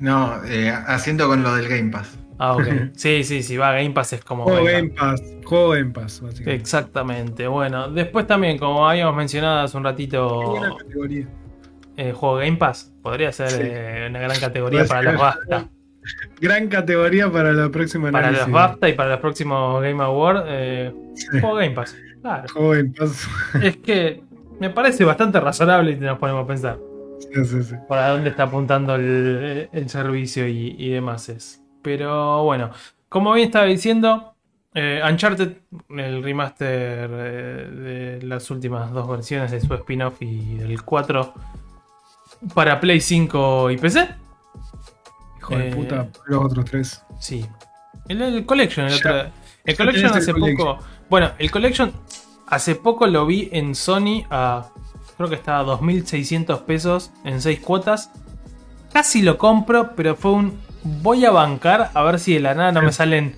[0.00, 2.18] No, eh, haciendo con lo del Game Pass.
[2.38, 2.64] Ah, ok.
[2.96, 3.56] sí, sí, sí.
[3.58, 4.44] Va Game Pass es como.
[4.44, 4.78] Juego venga.
[4.78, 5.22] Game Pass.
[5.44, 6.54] Juego Game Pass, básicamente.
[6.54, 7.46] Exactamente.
[7.46, 11.28] Bueno, después también, como habíamos mencionado hace un Qué ratito, buena categoría.
[11.98, 13.58] eh, juego Game Pass podría ser Sí.
[13.62, 15.68] eh, una gran categoría para los BAFTA.
[16.40, 20.92] Gran categoría para la próxima Para los BAFTA y para los próximos Game Awards, eh,
[21.14, 21.26] Sí.
[21.40, 21.96] juego Game Pass.
[22.20, 22.44] Claro.
[22.52, 23.28] Juego Game Pass.
[23.62, 24.22] es que
[24.58, 26.78] me parece bastante razonable y nos ponemos a pensar
[27.18, 27.74] sí, sí, sí.
[27.88, 31.28] para dónde está apuntando el, el servicio y, y demás.
[31.28, 31.62] Es.
[31.82, 32.70] Pero bueno,
[33.08, 34.34] como bien estaba diciendo,
[34.74, 35.52] eh, Uncharted,
[35.90, 41.34] el remaster eh, de las últimas dos versiones de su spin-off y del 4
[42.54, 44.08] para Play 5 y PC.
[45.42, 47.02] Hijo de Eh, puta, los otros tres.
[47.20, 47.46] Sí.
[48.08, 48.96] El, el Collection, el Ya.
[49.10, 49.30] otro.
[49.64, 50.56] El Collection el hace Collection.
[50.76, 50.84] poco.
[51.10, 51.92] Bueno, el Collection
[52.46, 54.68] hace poco lo vi en Sony a.
[55.16, 58.10] Creo que estaba a 2.600 pesos en 6 cuotas.
[58.92, 60.58] Casi lo compro, pero fue un.
[60.84, 63.36] Voy a bancar a ver si de la nada no me salen.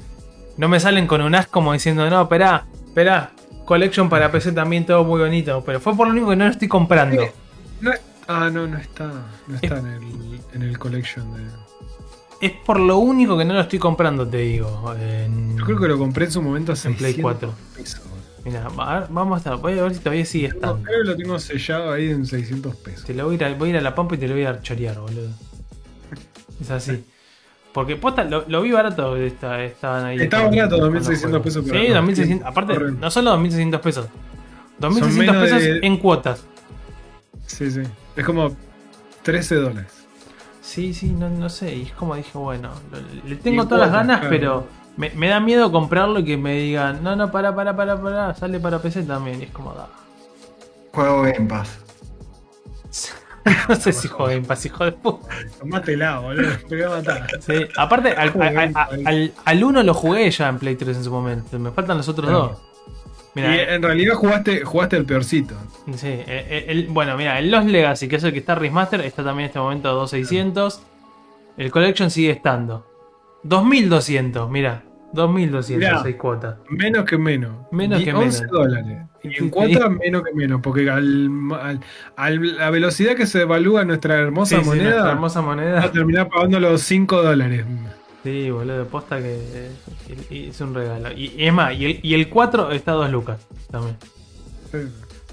[0.56, 3.32] No me salen con un as como diciendo, no, espera, espera.
[3.66, 5.62] Collection para PC también todo muy bonito.
[5.64, 7.22] Pero fue por lo único que no lo estoy comprando.
[7.22, 7.28] Sí.
[7.80, 7.90] No
[8.28, 9.10] ah, no, no está.
[9.46, 11.42] No está en el, en el collection de.
[12.40, 14.94] Es por lo único que no lo estoy comprando, te digo.
[15.00, 17.54] En- Yo creo que lo compré en su momento a En Play 600 4.
[17.76, 18.00] pesos.
[18.44, 18.68] Mira,
[19.08, 19.56] vamos a estar.
[19.56, 20.84] Voy a ver si todavía sigue Creo estando.
[20.84, 23.04] que lo tengo sellado ahí en 600 pesos.
[23.06, 24.34] Te lo voy a, ir a, voy a ir a la pampa y te lo
[24.34, 25.30] voy a chorear, boludo.
[26.60, 27.02] Es así.
[27.72, 30.20] Porque posta, lo, lo vi barato, está- estaban ahí.
[30.20, 32.38] Estaba barato, con 2600 los pesos, Sí, no, 2600.
[32.38, 34.06] sí, Aparte, no solo 2600 pesos.
[34.78, 36.44] 2600 menos pesos de- en cuotas.
[37.46, 37.80] Sí, sí.
[38.16, 38.56] Es como
[39.22, 39.92] 13 dólares.
[40.62, 41.74] Sí, sí, no, no sé.
[41.74, 44.30] Y es como dije, bueno, lo- le tengo en todas las ganas, claro.
[44.36, 48.00] pero me, me da miedo comprarlo y que me digan, no, no, para, para, para,
[48.00, 49.40] para, sale para PC también.
[49.40, 49.88] Y es como, da.
[50.92, 51.78] Juego Game Pass.
[53.68, 55.26] no sé si juego Game Pass, hijo de puta.
[55.58, 56.50] Tomátela, boludo.
[56.68, 57.26] Te voy a matar.
[57.40, 61.04] Sí, aparte, al, al, al- al- al uno lo jugué ya en Play 3 en
[61.04, 61.58] su momento.
[61.58, 62.48] Me faltan los otros Claro.
[62.48, 62.62] dos.
[63.36, 65.54] Y en realidad jugaste, jugaste el peorcito.
[65.96, 69.24] sí, eh, el- bueno, mira, el Lost Legacy, que es el que está Remaster, está
[69.24, 70.82] también en este momento a 2600.
[71.56, 72.86] El Collection sigue estando.
[73.42, 74.82] 2200, mira.
[75.12, 76.02] 2200, Mirá.
[76.02, 76.56] 6 cuotas.
[76.68, 77.52] Menos que menos.
[77.70, 78.50] Menos que 11 menos.
[78.58, 78.98] dólares.
[79.22, 80.60] Y en cuotas menos que menos.
[80.60, 81.28] Porque al,
[81.60, 81.80] al-
[82.16, 85.54] al- la velocidad que se evalúa nuestra hermosa Sí, sí, nuestra moneda, hermosa va a
[85.54, 85.92] moneda.
[85.92, 87.64] terminar pagando los 5 dólares.
[88.24, 89.68] Sí, boludo, posta que
[90.30, 91.10] es un regalo.
[91.12, 93.38] Y, más, y el, y el 4 está a 2 lucas
[93.70, 93.96] también.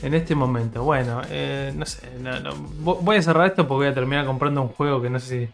[0.04, 2.52] En este momento, bueno, eh, no sé, no, no,
[2.84, 5.28] vo- voy a cerrar esto porque voy a terminar comprando un juego que no sé
[5.46, 5.50] si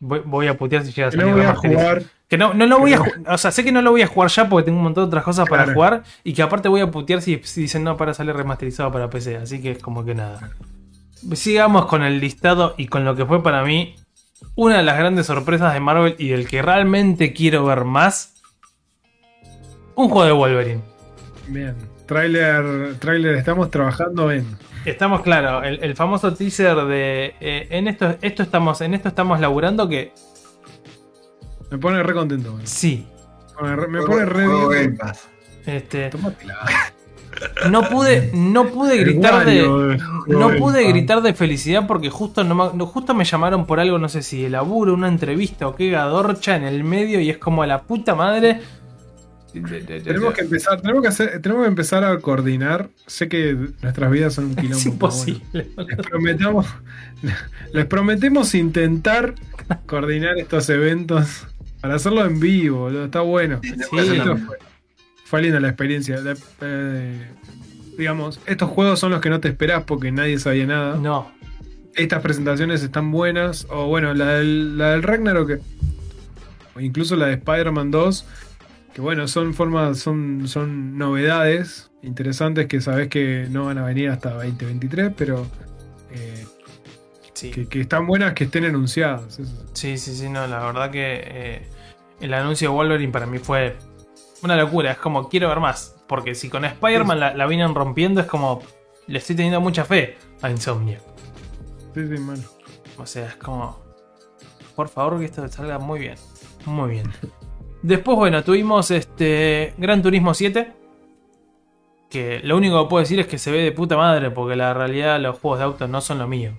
[0.00, 2.02] voy, voy a putear si llega a salir no voy a jugar.
[2.28, 4.02] Que no, no lo voy a que ju- o sea, sé que no lo voy
[4.02, 6.68] a jugar ya porque tengo un montón de otras cosas para jugar y que aparte
[6.68, 9.78] voy a putear si, si dicen no para salir remasterizado para PC, así que es
[9.78, 10.50] como que nada.
[11.34, 13.96] Sigamos con el listado y con lo que fue para mí
[14.54, 18.34] una de las grandes sorpresas de Marvel y del que realmente quiero ver más.
[19.94, 20.80] Un juego de Wolverine.
[21.48, 21.74] Bien.
[22.06, 24.46] Trailer, trailer, estamos trabajando en.
[24.84, 29.40] Estamos claro, el, el famoso teaser de eh, en esto, esto estamos, en esto estamos
[29.40, 30.12] laburando que
[31.70, 32.52] Me pone re contento.
[32.52, 32.66] boludo.
[32.66, 33.06] sí.
[33.50, 34.46] Me pone re- Me pone re
[34.80, 34.98] bien.
[35.66, 36.58] Este, Tómatela.
[37.70, 39.98] No pude, no pude El gritar de.
[40.26, 44.22] No pude gritar de felicidad porque justo no, justo me llamaron por algo, no sé
[44.22, 47.66] si de laburo, una entrevista o qué gadorcha en el medio y es como a
[47.66, 48.60] la puta madre.
[49.52, 52.90] Tenemos que empezar, tenemos que hacer, tenemos que empezar a coordinar.
[53.06, 54.76] Sé que nuestras vidas son un quilombo.
[54.76, 55.66] Es imposible.
[55.74, 56.66] bueno, les prometemos,
[57.72, 59.34] les prometemos intentar
[59.86, 61.46] coordinar estos eventos
[61.80, 62.80] para hacerlo en vivo.
[62.80, 63.60] boludo, Está bueno.
[63.62, 63.96] Sí.
[65.28, 66.18] Fue, linda la experiencia.
[66.20, 67.26] La- eh,
[67.98, 70.96] digamos, estos juegos son los que no te esperás porque nadie sabía nada.
[70.96, 71.30] No,
[71.94, 73.66] Estas presentaciones están buenas.
[73.70, 75.60] O bueno, la del, la del Ragnarok.
[76.76, 78.26] O incluso la de Spider-Man 2.
[78.94, 84.08] Que bueno, son formas, son, son novedades interesantes que sabes que no van a venir
[84.10, 85.46] hasta 2023, pero
[86.12, 86.46] eh,
[87.34, 87.50] sí.
[87.50, 89.40] que, que están buenas que estén anunciadas.
[89.72, 91.62] Sí, sí, sí, no, la verdad que eh,
[92.20, 93.76] el anuncio de Wolverine para mí fue
[94.42, 94.92] una locura.
[94.92, 95.96] Es como quiero ver más.
[96.06, 98.62] Porque si con Spider-Man la, la vienen rompiendo, es como
[99.06, 101.00] le estoy teniendo mucha fe a Insomnia.
[101.94, 102.42] Sí, sí, mano.
[102.96, 103.78] O sea, es como.
[104.74, 106.14] Por favor, que esto salga muy bien.
[106.66, 107.10] Muy bien.
[107.82, 109.74] Después, bueno, tuvimos este.
[109.78, 110.72] Gran Turismo 7.
[112.10, 114.30] Que lo único que puedo decir es que se ve de puta madre.
[114.30, 116.52] Porque la realidad los juegos de autos no son lo mío.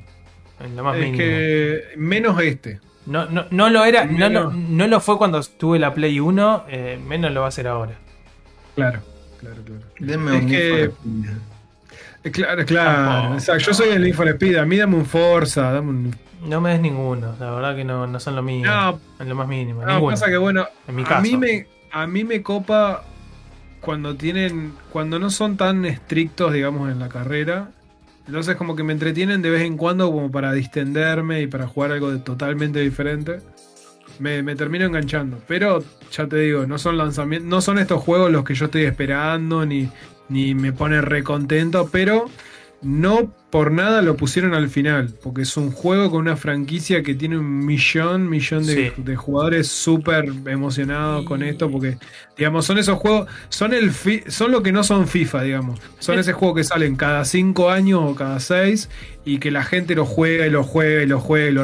[0.59, 1.17] En lo más Es mínimo.
[1.17, 2.79] que menos este.
[3.09, 4.05] No, no, no lo era.
[4.05, 4.43] No, No.
[4.43, 6.63] lo- no lo fue cuando tuve la Play 1.
[6.69, 7.93] eh, menos lo va a ser ahora.
[8.75, 8.99] Claro,
[9.39, 9.81] claro, claro.
[9.99, 10.83] Denme Es un que-.
[12.23, 13.09] Eh, Claro, claro.
[13.11, 13.35] Tampoco.
[13.35, 14.57] O sea, yo soy el Need for Speed.
[14.57, 16.15] A mí dame un Forza, dame un.
[16.45, 17.35] No me des ninguno.
[17.39, 18.65] La verdad que no, no son lo mío.
[18.69, 19.81] No, en lo más mínimo.
[19.81, 20.11] no, ninguno.
[20.11, 21.21] pasa que bueno, En mi a caso.
[21.21, 23.03] mí me a mí me copa
[23.81, 27.69] cuando tienen cuando no son tan estrictos, digamos, en la carrera.
[28.29, 31.93] Entonces como que me entretienen de vez en cuando como para distenderme y para jugar
[31.93, 33.39] algo de totalmente diferente.
[34.19, 35.39] Me, me termino enganchando.
[35.47, 38.83] Pero ya te digo, no son lanzamientos, no son estos juegos los que yo estoy
[38.83, 39.89] esperando ni,
[40.27, 42.29] ni me pone recontento, pero
[42.81, 47.15] no por nada lo pusieron al final, porque es un juego con una franquicia que
[47.15, 49.01] tiene un millón, millón de, Sí.
[49.01, 51.97] de jugadores súper emocionados con esto, porque
[52.37, 55.79] digamos, son esos juegos, son el fi- son lo que no son FIFA, digamos.
[55.97, 56.21] Son Eh.
[56.21, 58.89] ese juego que salen cada cinco años o cada seis
[59.25, 61.63] y que la gente lo juega y lo juega y lo juega y lo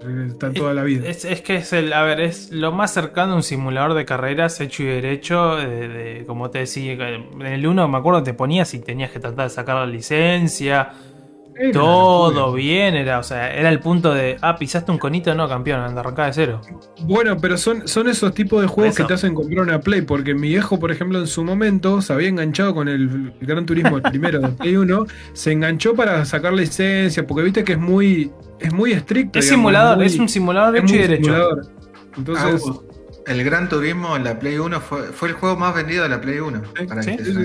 [0.00, 1.08] está toda la vida.
[1.08, 4.04] Es, es que es el, a ver, es lo más cercano a un simulador de
[4.04, 5.56] carreras hecho y derecho.
[5.56, 9.18] De, de- como te decía, en el 1 me acuerdo te ponías y tenías que
[9.20, 10.92] tratar de sacar la licencia.
[11.58, 12.54] Era Todo locura.
[12.56, 16.00] bien, era, o sea, era el punto de, ah, pisaste un conito, no, campeón, anda
[16.00, 16.60] arrancada de cero.
[17.02, 19.02] Bueno, pero son, son esos tipos de juegos Eso.
[19.02, 22.12] que te hacen comprar una Play, porque mi viejo, por ejemplo, en su momento se
[22.12, 26.24] había enganchado con el, el Gran Turismo, el primero de Play 1, se enganchó para
[26.24, 28.30] sacar licencia, porque viste que es muy,
[28.60, 29.38] es muy estricto.
[29.38, 31.24] Es digamos, simulador, muy- es un simulador es hecho y derecho.
[31.24, 31.66] simulador.
[32.16, 36.02] Entonces, Ah, el Gran Turismo en la Play 1 fue, fue el juego más vendido
[36.04, 36.62] de la Play 1.
[36.78, 37.38] Sí, para sí, que sí, te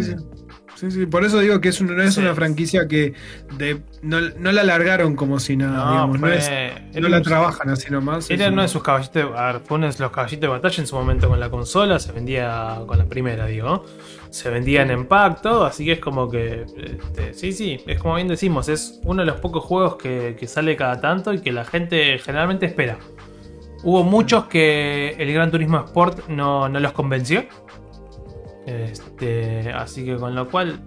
[0.76, 1.06] sí, sí.
[1.06, 2.20] Por eso digo que es, un- no es Sí.
[2.22, 3.14] una franquicia que
[3.58, 6.50] de, no, no la largaron como si nada, No, digamos, no, es-
[6.94, 8.30] la un- trabajan así nomás.
[8.30, 10.48] Era uno un- de sus caballitos, de- a ver, fue uno de los caballitos de
[10.48, 13.86] batalla en su momento con la consola, se vendía con la primera, digo.
[14.30, 16.66] Se vendían en pack, todo, así que es como que.
[16.76, 20.48] este, sí, sí, es como bien decimos, es uno de los pocos juegos que, que
[20.48, 22.98] sale cada tanto y que la gente generalmente espera.
[23.84, 27.44] Hubo muchos que el Gran Turismo Sport no, no los convenció.
[28.66, 30.82] Este, así que con lo cual,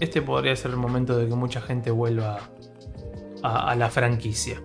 [0.00, 2.38] este podría ser el momento de que mucha gente vuelva
[3.42, 4.60] a, a la franquicia.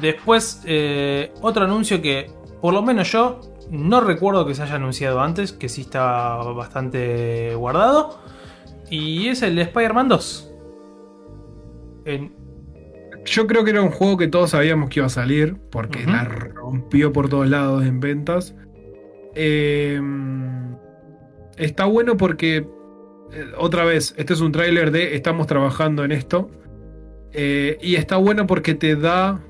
[0.00, 3.40] Después, eh, otro anuncio que, por lo menos yo,
[3.70, 8.18] no recuerdo que se haya anunciado antes, que sí está bastante guardado.
[8.90, 10.52] Y es el de Spider-Man 2.
[12.04, 12.34] En-
[13.24, 16.24] Yo creo que era un juego que todos sabíamos que iba a salir, porque la
[16.24, 18.54] rompió por todos lados en ventas.
[19.34, 19.98] Eh,
[21.64, 22.66] está bueno porque,
[23.32, 26.50] eh, otra vez, este es un tráiler de estamos trabajando en esto.
[27.32, 29.40] Eh, y está bueno porque te da,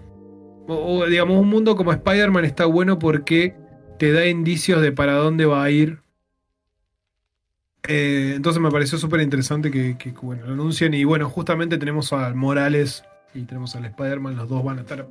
[0.69, 3.57] o, digamos, un mundo como Spider-Man está bueno porque
[3.99, 5.99] te da indicios de para dónde va a ir.
[7.89, 10.95] Eh, entonces me pareció súper interesante que, que, bueno, lo anuncien.
[10.95, 13.05] Y bueno, justamente tenemos a Morales
[13.35, 15.09] y tenemos al Spider-Man, los dos van a estar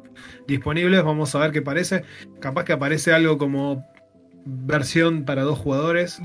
[0.47, 1.03] disponibles.
[1.03, 2.03] Vamos a ver qué parece.
[2.39, 3.83] Capaz que aparece algo como
[4.45, 6.21] versión para dos jugadores.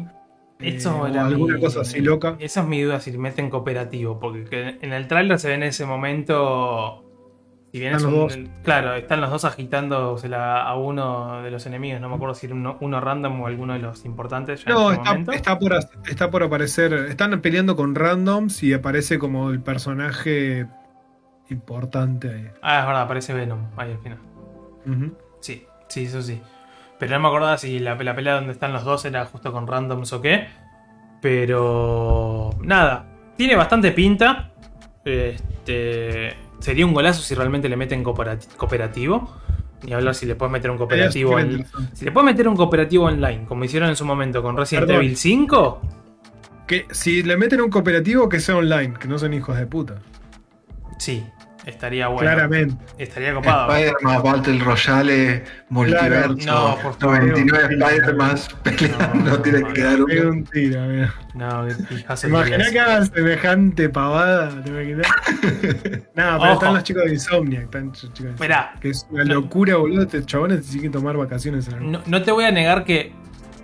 [0.60, 2.36] Eh, Eso o era alguna mi- cosa así loca.
[2.38, 4.18] Esa es mi duda si meten cooperativo.
[4.18, 7.02] Porque que en el trailer se ve en ese momento.
[7.72, 11.66] Si bien Están es los un- Claro, están los dos agitándosela a uno de los
[11.66, 12.00] enemigos.
[12.00, 14.64] No me acuerdo si era uno, uno random o alguno de los importantes.
[14.64, 15.72] Ya No, en ese está, por,
[16.08, 16.92] está por aparecer.
[16.94, 20.66] Están peleando con randoms y aparece como el personaje
[21.50, 22.48] importante ahí.
[22.62, 24.18] Ah, es verdad, aparece Venom ahí al final.
[25.40, 26.40] Sí, sí, eso sí.
[26.98, 29.66] Pero no me acordaba si la, la pelea donde están los dos era justo con
[29.66, 30.46] randoms o qué.
[31.20, 32.50] Pero.
[32.62, 33.06] Nada.
[33.36, 34.52] Tiene bastante pinta.
[35.04, 36.34] Este.
[36.58, 39.30] Sería un golazo si realmente le meten cooperati- cooperativo.
[39.82, 41.66] Ni hablar si le puedes meter un cooperativo en-.
[41.92, 45.04] Si le puedes meter un cooperativo online, como hicieron en su momento con Resident Perdón.
[45.04, 45.80] Evil 5.
[46.66, 49.96] Que si le meten un cooperativo que sea online, que no son hijos de puta.
[50.98, 51.24] Sí,
[51.66, 52.22] estaría bueno.
[52.22, 52.76] Claramente.
[52.96, 53.74] Estaría copado.
[53.74, 57.18] Spider-Man, Battle Royale, Multiverso, No, por favor.
[57.26, 60.30] 99 Spider-Man peleando, No, tiene no, que dar uno.
[60.30, 61.14] un tiro, mira.
[61.34, 64.50] No, qué pijazo ¿Te imaginas que hagan semejante pavada?
[64.66, 65.12] No,
[66.14, 66.52] pero Ojo.
[66.54, 67.60] están los chicos de Insomnia.
[67.62, 68.48] Están los chicos de Insomnia.
[68.48, 68.74] Mirá.
[68.80, 69.34] Que es una No.
[69.34, 70.02] locura, boludo.
[70.02, 71.68] Estos chabones tienen que tomar vacaciones.
[71.68, 73.12] En No, no te voy a negar que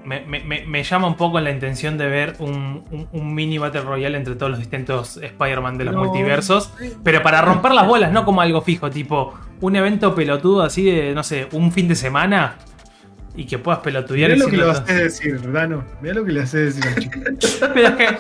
[0.05, 3.83] me, me- me- llama un poco la intención de ver un, un- un mini Battle
[3.83, 6.05] Royale entre todos los distintos Spider-Man de los No.
[6.05, 6.73] multiversos.
[7.05, 11.15] Pero para romper las bolas, no como algo fijo, tipo un evento pelotudo así de,
[11.15, 12.57] no sé, un fin de semana.
[13.35, 14.71] Y que puedas pelotudear Mirá lo que todo.
[14.73, 15.85] haces decir, Dano.
[16.03, 16.93] Mirá lo que le haces decir
[17.27, 17.61] al chico.
[17.75, 18.19] Pero es que,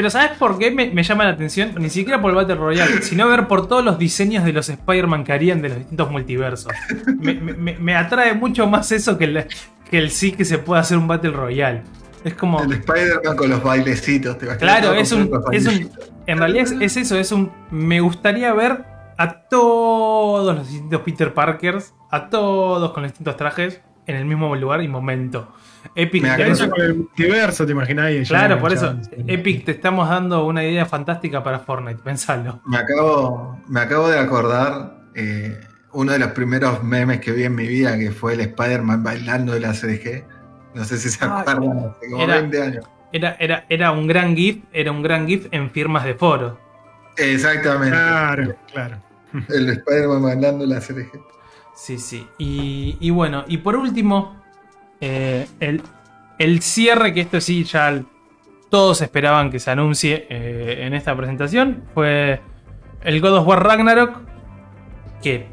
[0.00, 1.74] Pero ¿sabes por qué me, me llama la atención?
[1.76, 5.24] Ni siquiera por el Battle Royale, sino ver por todos los diseños de los Spider-Man
[5.24, 6.72] que harían de los distintos multiversos.
[7.18, 9.44] Me, me- me atrae mucho más eso que el,
[9.90, 11.82] que el sí que se pueda hacer un Battle Royale.
[12.24, 12.62] Es como...
[12.62, 14.38] El Spider-Man con los bailecitos.
[14.38, 14.62] ¿te imaginas?
[14.80, 15.90] Claro, es un, es un-.
[16.26, 17.52] En realidad es, es eso, es un.
[17.70, 18.86] Me gustaría ver
[19.18, 24.56] a todos los distintos Peter Parkers, a todos con los distintos trajes, en el mismo
[24.56, 25.52] lugar y momento.
[25.94, 28.12] Epic, Me te- con el multiverso, ¿te imaginas?
[28.12, 28.94] Y claro, por eso.
[29.26, 32.60] Epic, te estamos dando una idea fantástica para Fortnite, pensalo.
[32.64, 35.60] Me acabo, me acabo de acordar eh,
[35.92, 39.52] uno de los primeros memes que vi en mi vida, que fue el Spider-Man bailando
[39.52, 40.24] de la CDG.
[40.74, 42.84] No sé si se acuerdan, hace como era- 20 años.
[43.12, 46.60] Era, era, era un gran GIF, era un gran GIF en firmas de foro.
[47.16, 47.90] Exactamente.
[47.96, 48.96] Claro, claro.
[49.48, 51.20] El Spider-Man bailando de la CDG.
[51.74, 52.26] Sí, sí.
[52.38, 54.39] Y, y bueno, y por último,
[55.00, 55.82] eh, el,
[56.38, 58.02] el cierre, que esto sí ya
[58.68, 62.40] todos esperaban que se anuncie eh, en esta presentación, fue
[63.02, 64.18] el God of War Ragnarok,
[65.22, 65.48] que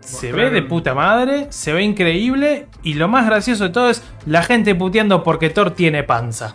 [0.00, 4.02] se ve de puta madre, se ve increíble, y lo más gracioso de todo es
[4.26, 6.54] la gente puteando porque Thor tiene panza.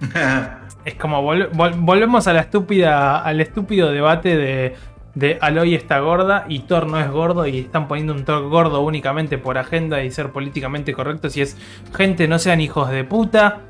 [0.84, 4.76] Es como vol- vol- volvemos a la estúpida, al estúpido debate de,
[5.16, 8.82] de Aloy está gorda y Thor no es gordo y están poniendo un Thor gordo
[8.82, 11.56] únicamente por agenda y ser políticamente correctos y es
[11.96, 13.62] gente no sean hijos de puta.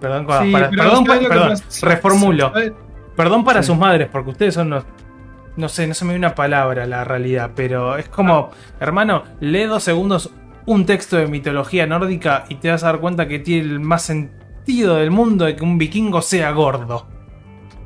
[0.00, 1.86] Perdón, Sí, para- perdón, ¿sabes lo que perdón, pasa?
[1.86, 2.52] reformulo.
[3.16, 3.68] Perdón para Sí.
[3.68, 4.84] sus madres porque ustedes son los
[5.56, 9.62] no sé, no se me viene una palabra la realidad, pero es como, hermano, lee
[9.64, 10.30] dos segundos
[10.66, 14.02] un texto de mitología nórdica y te vas a dar cuenta que tiene el más
[14.02, 17.06] sentido del mundo de que un vikingo sea gordo.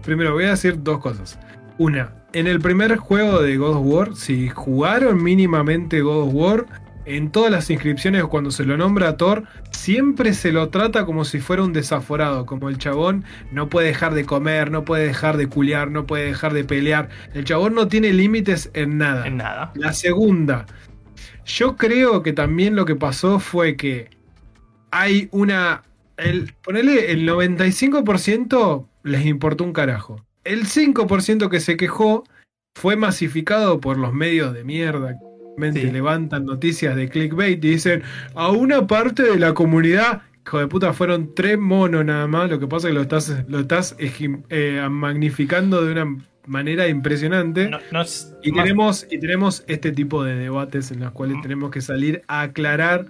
[0.03, 1.39] Primero, voy a decir dos cosas.
[1.79, 6.67] Una, en el primer juego de God of War, si jugaron mínimamente God of War,
[7.07, 11.25] en todas las inscripciones cuando se lo nombra a Thor, siempre se lo trata como
[11.25, 15.37] si fuera un desaforado, como el chabón no puede dejar de comer, no puede dejar
[15.37, 17.09] de culiar, no puede dejar de pelear.
[17.35, 19.27] El chabón no tiene límites en nada.
[19.27, 19.73] En nada.
[19.75, 20.67] La segunda,
[21.45, 24.11] yo creo que también lo que pasó fue que
[24.91, 25.83] hay una.
[26.17, 30.25] El, ponele el 95% les importó un carajo.
[30.45, 32.25] El 5% que se quejó
[32.75, 35.17] fue masificado por los medios de mierda.
[35.59, 35.91] que Sí.
[35.91, 38.03] levantan noticias de clickbait y dicen
[38.35, 40.23] a una parte de la comunidad.
[40.47, 42.49] Hijo de puta, fueron tres monos nada más.
[42.49, 46.17] Lo que pasa es que lo estás, lo estás eh, magnificando de una
[46.47, 47.69] manera impresionante.
[47.69, 51.37] No- no es- Y más- tenemos, y tenemos este tipo de debates en los cuales
[51.43, 53.07] tenemos que salir a aclarar.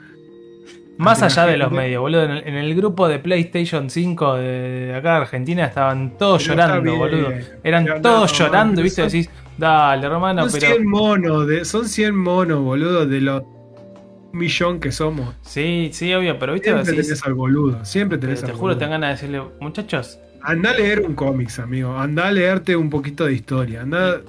[1.01, 2.24] Más allá de los medios, boludo.
[2.24, 4.42] En el, en el grupo de PlayStation 5 de,
[4.86, 7.28] de acá de Argentina estaban todos Pero llorando, boludo.
[7.64, 9.03] Eran Pero no, todos no, llorando, ¿viste?
[9.03, 10.74] son- Decís, dale, hermano, son pero.
[10.74, 13.42] 100 monos, de, son 100 monos, boludo, de los
[14.32, 15.34] millón que somos.
[15.42, 17.07] Sí, sí, obvio, pero viste, Siempre decís.
[17.09, 18.78] tenés al boludo, siempre tenés te al juro, boludo.
[18.78, 21.94] te ganas de decirle, muchachos, Andá a leer un cómics, amigo.
[21.98, 23.84] Andá a leerte un poquito de historia.
[23.84, 24.22] De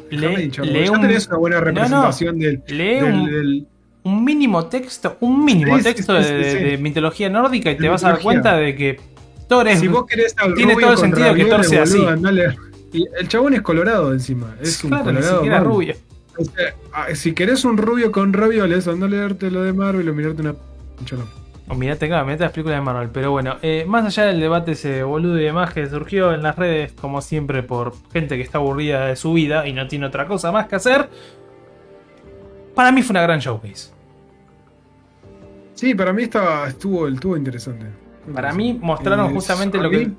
[0.44, 1.64] hinchar lee ya un- tenés una buena no.
[1.64, 3.68] representación del, lee del- un, del-
[4.04, 6.66] un mínimo texto, un mínimo Sí, texto sí, de, sí, de- sí.
[6.72, 9.00] de mitología nórdica y De te vas a dar cuenta de que
[9.48, 9.80] Thor es.
[9.80, 12.04] Si vos querés al tiene todo el sentido que Thor sea así.
[12.94, 14.56] Y el chabón es colorado encima.
[14.62, 15.64] Es un claro, colorado.
[15.64, 15.96] rubio.
[16.38, 20.08] O sea, ah, si querés un rubio con ravioles, anda a leerte lo de Marvel
[20.10, 20.56] o mirarte una.
[21.06, 21.26] Cholo.
[21.70, 23.10] O mirate acá, mirate las películas de Marvel.
[23.14, 26.58] Pero bueno, eh, más allá del debate ese boludo y demás que surgió en las
[26.58, 30.26] redes, como siempre, por gente que está aburrida de su vida y no tiene otra
[30.28, 31.10] cosa más que hacer.
[32.76, 33.92] Para mí fue una gran showcase.
[35.74, 37.86] Sí, para mí estaba, estuvo, estuvo interesante.
[38.34, 40.12] Para mí mostraron Eh, justamente a lo que,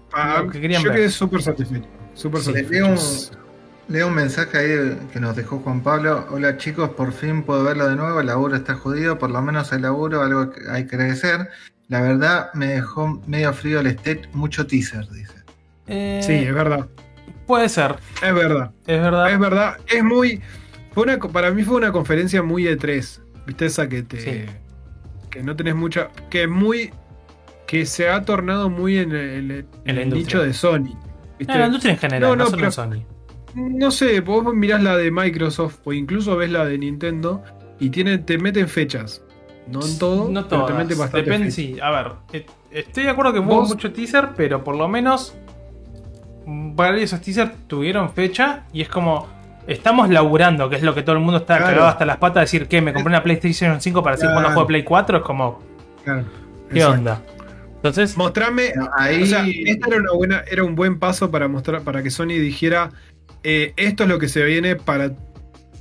[0.45, 0.99] lo que querían yo ver.
[0.99, 1.87] quedé súper satisfecho.
[2.15, 2.85] Súper Sí, satisfecho.
[2.87, 2.97] leo,
[3.89, 6.27] leo un mensaje ahí que nos dejó Juan Pablo.
[6.31, 8.21] Hola chicos, por fin puedo verlo de nuevo.
[8.21, 11.49] El laburo está jodido, por lo menos el laburo, algo que hay que agradecer.
[11.89, 15.35] La verdad me dejó medio frío el state, mucho teaser, dice.
[15.87, 16.89] Eh, Sí, es verdad.
[17.47, 18.73] puede ser, Es verdad.
[18.87, 19.31] es verdad.
[19.31, 19.77] Es verdad.
[19.87, 20.41] Es muy.
[20.93, 23.21] Fue una, para mí fue una conferencia muy E3.
[23.47, 24.21] ¿Viste esa que te.
[24.21, 24.45] Sí.
[25.31, 26.09] Que no tenés mucha.
[26.31, 26.91] Que es muy.
[27.67, 30.95] Que se ha tornado muy en el, en En el nicho de Sony.
[31.39, 31.59] ¿viste?
[31.59, 33.05] La industria en general, No, no, no, solo pero- Sony.
[33.55, 37.43] No sé, vos mirás la de Microsoft o incluso ves la de Nintendo
[37.81, 39.23] y tienen, te meten fechas.
[39.69, 41.55] No en todo, No pero te meten bastante Depende, fechas.
[41.55, 41.81] sí.
[41.81, 45.35] A ver, eh, estoy de acuerdo que hubo mucho teaser, pero por lo menos
[46.47, 49.29] varios esos teasers tuvieron fecha y es como.
[49.67, 51.73] Estamos laburando, que es lo que todo el mundo está Claro.
[51.73, 52.43] cagado hasta las patas.
[52.43, 54.37] Decir que me compré una PlayStation 5 para decir Claro.
[54.41, 55.63] cuando juego Play 4 es como,
[56.05, 56.25] Claro,
[56.71, 56.99] ¿qué exacto.
[56.99, 57.23] onda?
[57.77, 61.83] Entonces, Mostrame, ahí o sea, esta era una buena, era un buen paso para mostrar,
[61.83, 62.91] para que Sony dijera
[63.45, 65.13] eh, esto es lo que se viene para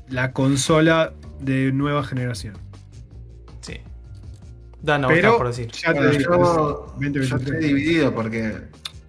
[0.09, 2.55] la consola de nueva generación.
[3.61, 3.77] sí.
[4.82, 5.69] Da no, pero por decir.
[5.71, 6.38] ya te digo, yo, es yo
[6.97, 7.32] 2023.
[7.34, 8.53] estoy dividido porque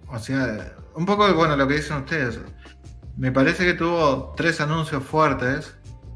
[0.07, 2.39] o sea, un poco, bueno, lo que dicen ustedes.
[3.17, 5.75] Me parece que tuvo tres anuncios fuertes,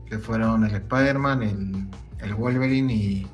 [0.09, 1.87] que fueron el Spider-Man, el,
[2.25, 3.27] el Wolverine y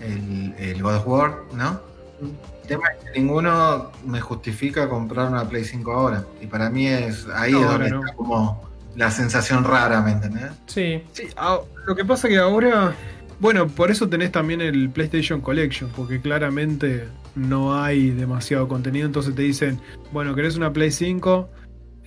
[0.00, 1.80] el, el God of War, ¿no?
[2.20, 6.24] El tema es que ninguno me justifica comprar una Play 5 ahora.
[6.40, 8.00] Y para mí es ahí No, es donde no.
[8.00, 10.50] está como la sensación rara, ¿me entendés?
[10.66, 11.02] Sí.
[11.12, 12.94] Sí, ah, lo que pasa que ahora.
[13.40, 19.06] Bueno, por eso tenés también el PlayStation Collection, porque claramente no hay demasiado contenido.
[19.06, 19.80] Entonces te dicen,
[20.12, 21.48] bueno, querés una Play 5,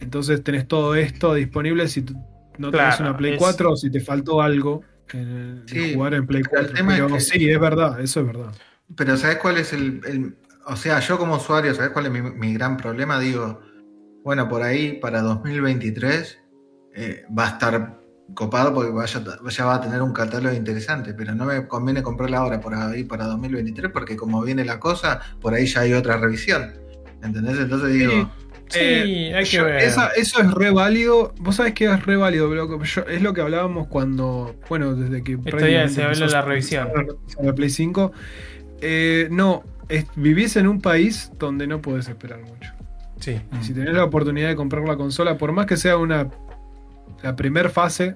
[0.02, 1.88] entonces tenés todo esto disponible.
[1.88, 2.02] Si
[2.58, 4.82] no tenés Claro, una Play es- 4 o si te faltó algo
[5.14, 6.76] en, jugar en Play pero el 4.
[6.78, 8.52] tema Pero es que- sí, es verdad, eso es verdad.
[8.96, 10.38] Pero ¿sabes cuál es el, el-
[10.68, 13.20] O sea, yo como usuario, ¿sabes cuál es mi, mi gran problema?
[13.20, 13.62] Digo,
[14.24, 16.38] bueno, por ahí para 2023
[16.94, 18.00] eh, va a estar
[18.36, 22.38] copado porque vaya, ya va a tener un catálogo interesante, pero no me conviene comprarla
[22.38, 26.18] ahora por ahí para 2023 porque como viene la cosa, por ahí ya hay otra
[26.18, 26.72] revisión.
[27.24, 27.58] ¿Entendés?
[27.60, 28.28] Entonces digo, Sí,
[28.80, 29.78] Eh, hay que yo- ver.
[29.84, 31.34] esa- eso es re válido.
[31.40, 32.54] Vos sabés que es re válido.
[32.84, 34.56] Yo- es lo que hablábamos cuando.
[34.70, 35.34] Bueno, desde que.
[35.46, 36.90] Esto ya se habló empezó de la revisión.
[37.42, 38.12] La Play 5.
[38.82, 42.72] Eh, no, es- vivís en un país donde no podés esperar mucho.
[43.20, 43.40] Sí.
[43.60, 46.28] Y si tenés la oportunidad de comprar la consola, por más que sea una.
[47.22, 48.16] La primer fase,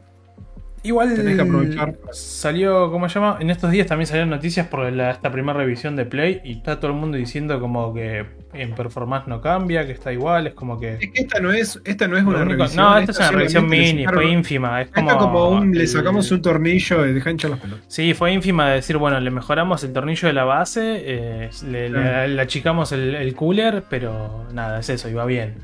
[0.85, 1.95] Igual Tenés que aprovechar.
[2.11, 3.37] salió, ¿cómo se llama?
[3.39, 6.79] En estos días también salieron noticias por la- esta primera revisión de Play y está
[6.79, 10.79] todo el mundo diciendo como que en performance no cambia, que está igual, es como
[10.79, 10.93] que...
[10.93, 12.83] es que esta no es, esta no es una único- revisión.
[12.85, 15.09] no, esta es una revisión mini, fue ínfima, es como...
[15.09, 17.83] Esta como un, le sacamos un tornillo y deja hinchar las pelotas.
[17.87, 21.89] Sí, fue ínfima de decir, bueno, le mejoramos el tornillo de la base, eh, le,
[21.89, 22.27] le- Claro.
[22.27, 25.55] le achicamos el, el cooler, pero nada, es eso, iba bien.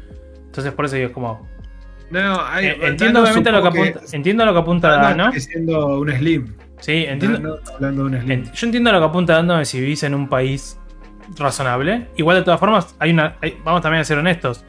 [0.48, 1.48] Entonces por eso digo, es como...
[2.12, 5.32] No, hay- eh, entiendo Dano obviamente lo que apunta, entiendo lo que apunta Dano Dano.
[5.32, 6.54] diciendo un Slim.
[6.80, 8.52] Sí, entiendo, Dano hablando de un Slim.
[8.54, 10.78] Yo entiendo lo que apunta dando si vivís en un país
[11.38, 12.08] razonable.
[12.18, 13.36] Igual de todas formas, hay una.
[13.42, 14.64] hay- vamos también a ser honestos.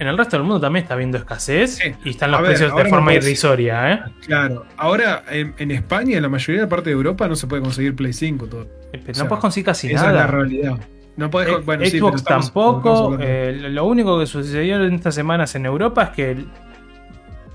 [0.00, 1.92] En el resto del mundo también está habiendo escasez Sí.
[2.04, 4.00] y están A los ver, precios de no forma irrisoria, ¿eh?
[4.24, 7.48] Claro, ahora en, en España, en la mayoría de la parte de Europa, no se
[7.48, 8.68] puede conseguir Play 5 todo.
[8.92, 10.26] Pero O sea, no puedes conseguir casi Esa es la nada.
[10.28, 10.78] realidad.
[11.16, 13.18] No podés, Eh, bueno, sí, Xbox estamos- tampoco.
[13.20, 16.44] eh, lo único que sucedió en estas semanas en Europa es que,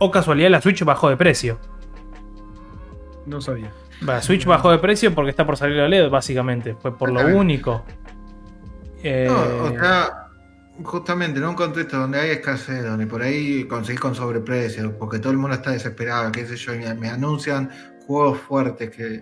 [0.04, 1.60] o casualidad, la Switch bajó de precio.
[3.26, 3.72] no sabía.
[4.02, 6.76] La Switch bajó de precio porque está por salir la OLED, básicamente.
[6.76, 7.86] Fue por lo único.
[9.02, 10.30] Eh, no, o sea,
[10.84, 15.32] justamente en un contexto donde hay escasez, donde por ahí conseguís con sobreprecio, porque todo
[15.32, 17.70] el mundo está desesperado, qué sé yo, y me, me anuncian
[18.06, 19.22] juegos fuertes que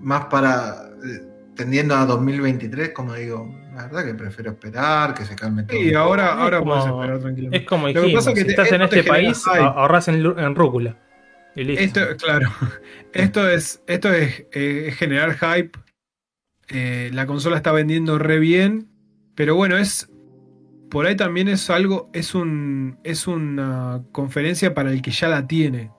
[0.00, 1.26] más para eh,
[1.56, 5.76] tendiendo a 2023, como digo, la verdad que prefiero esperar, que se calme todo.
[5.78, 7.56] Sí, ahora, ahora como- podés esperar tranquilamente.
[7.58, 10.08] Es como Lo que dijimos, pasa es que si te- estás en este país, ahorras
[10.08, 10.96] en, en rúcula.
[11.56, 12.00] Y listo.
[12.00, 12.48] Esto, claro.
[13.12, 15.76] Esto es, esto es, eh, generar hype.
[16.68, 18.88] Eh, la consola está vendiendo re bien.
[19.34, 20.08] Pero bueno, es.
[20.90, 22.08] Por ahí también es algo.
[22.12, 22.98] Es un.
[23.02, 25.90] Es una conferencia para el que ya la tiene.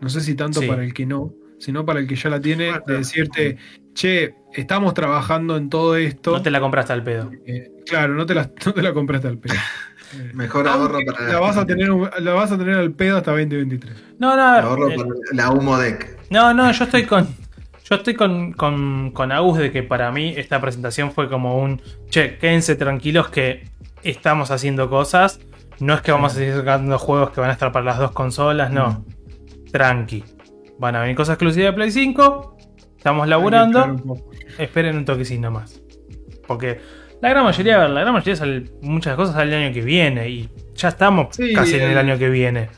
[0.00, 0.66] No sé si tanto Sí.
[0.66, 1.34] para el que no.
[1.58, 2.72] Sino para el que ya la tiene.
[2.86, 3.58] De decirte.
[3.94, 6.32] Che, estamos trabajando en todo esto.
[6.32, 7.30] no te la compraste al pedo.
[7.46, 9.54] Eh, claro, no te, la, no te la compraste al pedo.
[10.34, 14.16] Mejor ahorro para la vas a tener la vas a tener al pedo hasta 2023.
[14.18, 16.18] No, no, ahorro eh, para la humo deck.
[16.30, 17.26] no, no, yo estoy con.
[17.84, 21.82] Yo estoy con, con, con Agus de que para mí esta presentación fue como un.
[22.08, 23.68] Che, quédense tranquilos que
[24.02, 25.40] estamos haciendo cosas.
[25.80, 28.12] No es que vamos a seguir sacando juegos que van a estar para las dos
[28.12, 29.04] consolas, no.
[29.72, 30.24] Tranqui.
[30.78, 32.53] Van a venir cosas exclusivas de Play 5.
[33.04, 33.84] Estamos laburando.
[33.84, 34.22] un
[34.58, 35.82] esperen un toquecito más.
[36.46, 36.80] Porque
[37.20, 39.82] la gran mayoría, a ver, la gran mayoría sale, muchas cosas salen el año que
[39.82, 42.70] viene y ya estamos Sí, casi en el el- año que viene.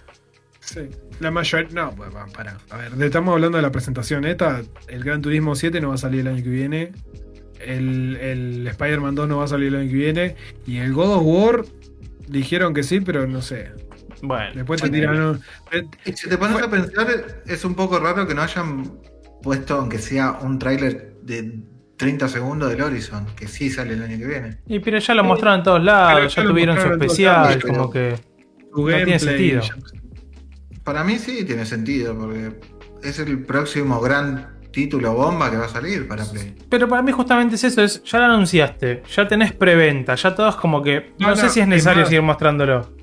[0.59, 0.81] Sí.
[1.20, 1.68] La mayoría.
[1.72, 2.57] No, pues, para.
[2.70, 4.62] A ver, estamos hablando de la presentación esta.
[4.89, 6.91] El Gran Turismo 7 no va a salir el año que viene.
[7.64, 10.35] El, el Spider-Man 2 no va a salir el año que viene.
[10.66, 11.64] Y el God of War
[12.27, 13.70] dijeron que sí, pero no sé.
[14.22, 15.41] Bueno, Después te tiran.
[15.70, 17.07] eh, si te pones a pensar,
[17.47, 18.91] es un poco raro que no hayan
[19.43, 21.61] puesto, aunque sea un tráiler de
[21.97, 24.59] 30 segundos del Horizon, que sí sale el año que viene.
[24.66, 25.28] y, pero ya lo Sí.
[25.28, 28.14] mostraron en todos Pero lados, ya ya lo tuvieron su especial, lados, como que.
[28.76, 29.62] No tiene sentido.
[30.84, 32.53] Para mí sí tiene sentido, porque
[33.03, 36.55] es el próximo gran título bomba que va a salir para Play.
[36.68, 40.57] Pero para mí justamente es eso, es, ya lo anunciaste, ya tenés preventa, ya todos
[40.57, 41.14] como que.
[41.18, 42.09] No, No, sé no, si es es necesario más.
[42.09, 42.95] seguir mostrándolo.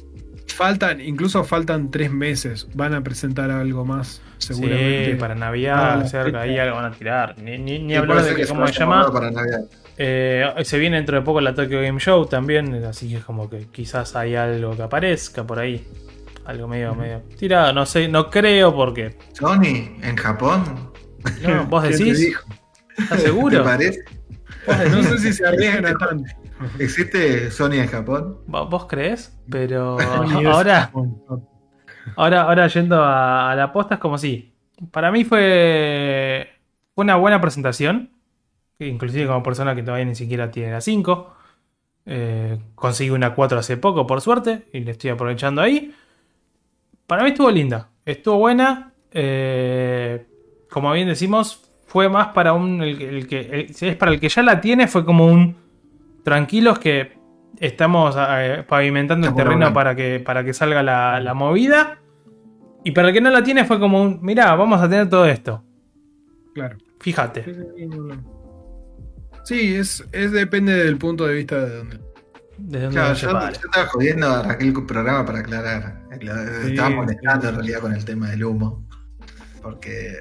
[0.54, 2.68] Faltan, incluso faltan tres meses.
[2.74, 5.12] Van a presentar algo más, seguramente.
[5.12, 7.36] Sí, para Ah, Navidad, la cerca, ahí algo van a tirar.
[7.40, 9.12] Ni, ni, ni Y hablar de que, ¿cómo se llama?
[9.12, 9.62] Para Navidad.
[9.98, 13.50] Eh, se viene dentro de poco la Tokyo Game Show también, así que es como
[13.50, 15.86] que quizás hay algo que aparezca por ahí.
[16.46, 19.16] Algo medio, medio tirado, no sé, no creo porque.
[19.34, 20.92] Sony, en Japón,
[21.42, 22.38] No, vos ¿Quién te decís?
[22.98, 23.64] ¿estás ¿te seguro?
[23.64, 24.00] parece?
[24.92, 26.30] No sé si se arriesgan a tanto.
[26.80, 28.40] ¿Existe Sony en Japón?
[28.48, 29.38] ¿Vo- ¿Vos crees?
[29.50, 29.98] Pero
[30.54, 30.92] ahora,
[32.16, 34.54] ahora, ahora yendo a, a la posta es como si.
[34.92, 36.50] Para mí fue,
[36.96, 38.10] una buena presentación.
[38.80, 41.34] Inclusive como persona que todavía ni siquiera tiene la 5.
[42.06, 44.68] Eh, conseguí una 4 hace poco, por suerte.
[44.74, 45.94] Y le estoy aprovechando ahí.
[47.08, 47.90] Para mí estuvo linda.
[48.06, 48.92] Estuvo buena.
[49.12, 50.26] eh,
[50.70, 52.82] como bien decimos, fue más para un.
[52.82, 55.28] El, que- el que, el- si es para el que ya la tiene, fue como
[55.28, 55.56] un.
[56.24, 57.18] Tranquilos que
[57.60, 62.00] estamos eh, pavimentando el terreno para que, para que salga la, la movida.
[62.84, 64.20] Y para el que no la tiene, fue como un.
[64.22, 65.64] Mirá, vamos a tener todo esto.
[66.54, 66.78] Claro.
[67.00, 67.46] Fíjate.
[69.44, 72.00] Sí, es, es depende del punto de vista de donde.
[72.58, 76.04] Desde donde Claro, yo, estaba jodiendo a Raquel programa para aclarar.
[76.20, 78.88] Sí, estaba molestando sí, en realidad con el tema del humo.
[79.62, 80.14] Porque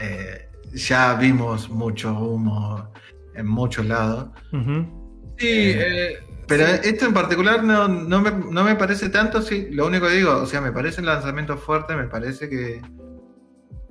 [0.00, 2.90] eh, ya vimos mucho humo
[3.34, 4.30] en muchos lados.
[4.52, 5.03] Ujú.
[5.38, 9.68] Sí, Eh, eh, Pero esto en particular no, no, me, no me parece tanto, sí,
[9.70, 12.82] lo único que digo, o sea, me parece un lanzamiento fuerte, me parece que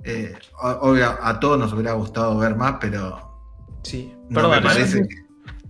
[0.04, 3.18] eh, obvio, a todos nos hubiera gustado ver más, pero
[3.82, 4.12] Sí.
[4.28, 4.60] no Perdón, me ¿eh?
[4.62, 5.14] parece que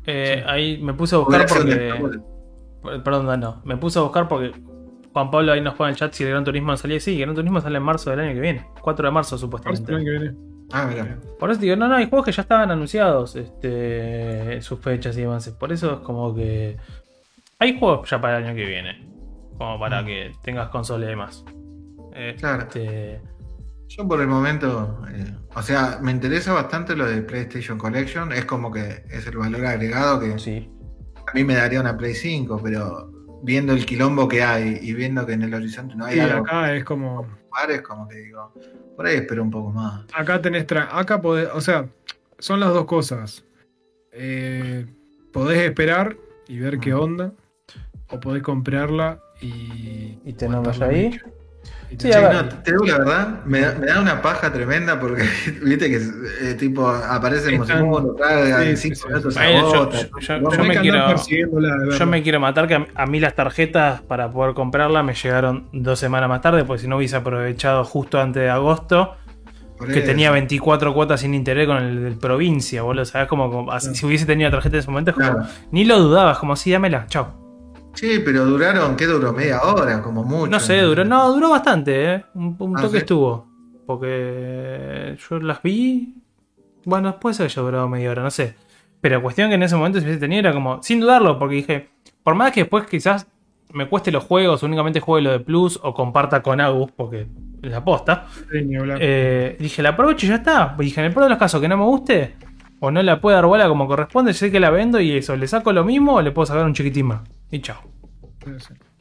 [0.07, 1.95] Eh, ahí me puse a buscar porque.
[3.03, 3.63] Perdón, no.
[3.65, 4.53] Me puse a buscar porque
[5.13, 7.01] Juan Pablo ahí nos pone en el chat si el Gran Turismo salía.
[7.01, 8.67] Sí, el Gran Turismo sale en marzo del año que viene.
[8.83, 9.95] 4 de marzo, marzo del supuestamente.
[9.95, 10.54] año que viene.
[10.77, 11.19] Ah, mira.
[11.39, 15.21] Por eso digo, no, no, hay juegos que ya estaban anunciados, este, sus fechas y
[15.21, 15.49] demás.
[15.51, 16.77] Por eso es como que.
[17.61, 19.09] Hay juegos ya para el año que viene.
[19.57, 21.45] Como para que tengas consola y demás.
[22.39, 22.65] Claro.
[22.65, 23.21] Este,
[23.89, 28.45] Yo por el momento, eh, o sea, me interesa bastante lo de PlayStation Collection, es
[28.45, 30.69] como que es el valor agregado que sí.
[31.27, 33.11] a mí me daría una Play 5, pero
[33.45, 36.45] viendo el quilombo que hay y viendo que en el horizonte no hay Sí, algo
[36.47, 37.27] acá es como.
[37.71, 38.53] Es como que digo,
[38.97, 40.05] por ahí espero un poco más.
[40.13, 40.67] Acá tenés.
[40.67, 41.49] tra- Acá podés.
[41.55, 41.89] O sea,
[42.39, 43.45] son las dos cosas.
[44.13, 44.87] Eh,
[45.33, 46.17] podés esperar
[46.49, 47.33] y ver qué onda.
[48.11, 50.19] O podés comprarla y.
[50.25, 51.09] Y aguantarla ahí.
[51.11, 51.27] mucho.
[51.91, 52.35] Sí, te- a Sí, ver.
[52.35, 55.23] no, te digo la verdad, me da, me da una paja tremenda porque
[55.63, 55.97] viste que
[56.43, 57.51] eh, tipo aparece
[58.17, 61.17] traga sí, en sí, 5 sí, minutos Bueno, yo- yo- yo- me quiero-
[61.99, 65.99] Yo me matar que a- a mí las tarjetas para poder comprarla me llegaron dos
[65.99, 69.15] semanas más tarde, porque si no hubiese aprovechado justo antes de agosto,
[69.79, 70.07] por que eso.
[70.07, 73.05] tenía 24 cuotas sin interés con el del provincia, boludo.
[73.05, 73.29] ¿Sabes?
[73.29, 73.97] Como, como- así- Claro.
[73.99, 75.47] si hubiese tenido la tarjeta en ese momento, es como, Claro.
[75.71, 77.44] ni lo dudabas, como si dámela, chao.
[77.95, 79.33] Sí, pero duraron, ¿qué duró?
[79.33, 80.51] Media hora, como mucho.
[80.51, 82.25] No sé, duró, no, duró bastante, ¿eh?
[82.35, 82.99] Un, un Ah, toque ¿sí?
[82.99, 83.49] estuvo.
[83.87, 86.15] Porque yo las vi.
[86.85, 88.57] Bueno, ser que haya durado media hora, no sé.
[89.01, 91.91] Pero cuestión que en ese momento si hubiese tenido era como, sin dudarlo, porque dije,
[92.23, 93.27] por más que después quizás
[93.73, 97.27] me cueste los juegos, únicamente juegue lo de Plus o comparta con Agus, porque
[97.63, 98.27] es la posta.
[98.51, 98.99] Sí, ni hablar.
[99.01, 100.75] Eh, dije, la aprovecho y ya está.
[100.79, 102.37] Dije, en el peor de los casos que no me guste,
[102.85, 105.47] o no la pueda dar bola como corresponde, sé que la vendo y eso, le
[105.49, 107.23] saco lo mismo o le puedo sacar un chiquitín más.
[107.51, 107.79] Y chao.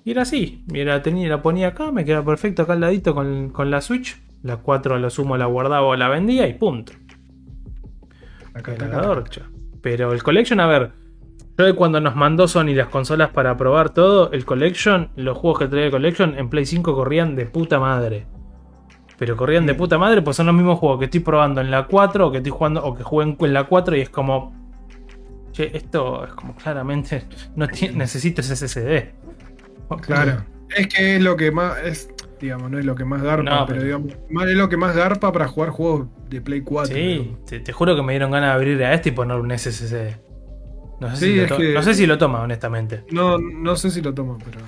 [0.06, 0.64] Y era así.
[0.74, 3.82] Y la, tenía, la ponía acá, me quedaba perfecto acá al ladito con, con la
[3.82, 4.22] Switch.
[4.42, 6.94] La 4 a lo sumo la guardaba o la vendía y punto.
[8.54, 9.44] Acá, acá, la dorcha.
[9.82, 10.92] Pero el Collection, a ver.
[11.58, 15.60] Yo de cuando nos mandó Sony las consolas para probar todo, el Collection, los juegos
[15.60, 18.26] que traía el Collection en Play 5 corrían de puta madre.
[19.18, 21.86] Pero corrían de puta madre, pues son los mismos juegos que estoy probando en la
[21.86, 24.54] 4 o que estoy jugando o que jugué en la 4 y es como.
[25.52, 27.24] Che, esto es como claramente.
[27.56, 29.12] No tiene- necesito ese SSD.
[30.02, 30.44] Claro.
[30.76, 31.78] Es que es lo que más.
[31.84, 32.10] Es,
[32.42, 34.14] digamos, no es lo que más garpa, No, pero, pero- digamos,
[34.50, 36.96] es lo que más garpa para jugar juegos de Play 4.
[36.96, 39.52] Sí, te, te juro que me dieron ganas de abrir a este y poner un
[39.52, 40.18] SSD.
[41.00, 43.04] No sé, Sí, si, lo que- no sé si lo toma, honestamente.
[43.12, 44.60] No, no sé si lo toman, pero.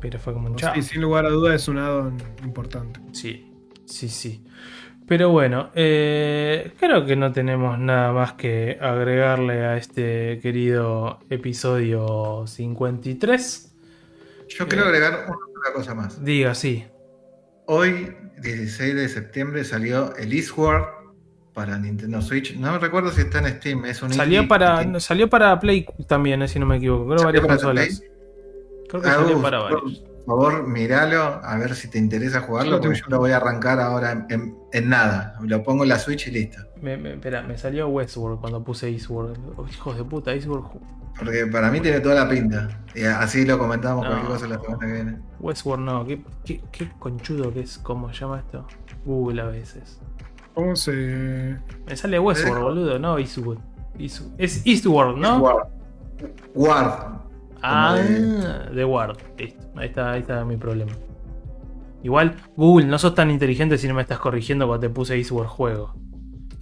[0.00, 0.74] Pero fue como un chao.
[0.74, 2.98] Sí, sin lugar a dudas es un add-on importante.
[3.12, 3.51] Sí,
[3.92, 4.44] sí, sí.
[5.06, 12.44] Pero bueno, eh, creo que no tenemos nada más que agregarle a este querido episodio
[12.46, 13.74] 53.
[14.48, 16.24] Yo quiero agregar una cosa más.
[16.24, 16.84] Diga, sí.
[17.66, 20.84] Hoy, 16 de septiembre, salió el Eastward
[21.52, 22.56] para Nintendo Switch.
[22.56, 23.84] No me recuerdo si está en Steam.
[23.84, 27.06] Es un Salió para, salió para Play también, eh, si no me equivoco.
[27.06, 27.98] Creo ¿Salió varias para consolas.
[27.98, 28.10] Play?
[28.88, 30.04] Creo que Ah, salió uf, para por- varios.
[30.26, 33.80] Por favor, míralo, a ver si te interesa jugarlo, porque yo lo voy a arrancar
[33.80, 35.34] ahora en, en- en nada.
[35.42, 36.58] Lo pongo en la Switch y listo.
[36.80, 39.36] Me, me- espera, me salió Westworld cuando puse Eastworld.
[39.56, 40.66] Oh, hijos de puta, Eastworld.
[41.18, 42.68] Porque para mí tiene toda la pinta.
[42.94, 44.10] Y así lo comentamos No.
[44.10, 45.18] cualquier cosa la semana que viene.
[45.40, 48.66] Westworld no, qué, qué, qué conchudo que es, ¿cómo se llama esto?
[49.04, 50.00] Google a veces.
[50.54, 51.58] ¿Cómo se.?
[51.86, 53.58] Me sale Westworld, boludo, no Eastwood.
[53.98, 55.38] East- es Eastworld, ¿no?
[55.40, 55.66] Ward.
[56.54, 57.21] Ward.
[57.62, 59.18] Ah, de- de Ward.
[59.38, 59.62] Listo.
[59.76, 60.92] Ahí está, ahí está mi problema.
[62.02, 65.48] Igual, Google, no sos tan inteligente si no me estás corrigiendo cuando te puse Eastworld
[65.50, 65.94] juego.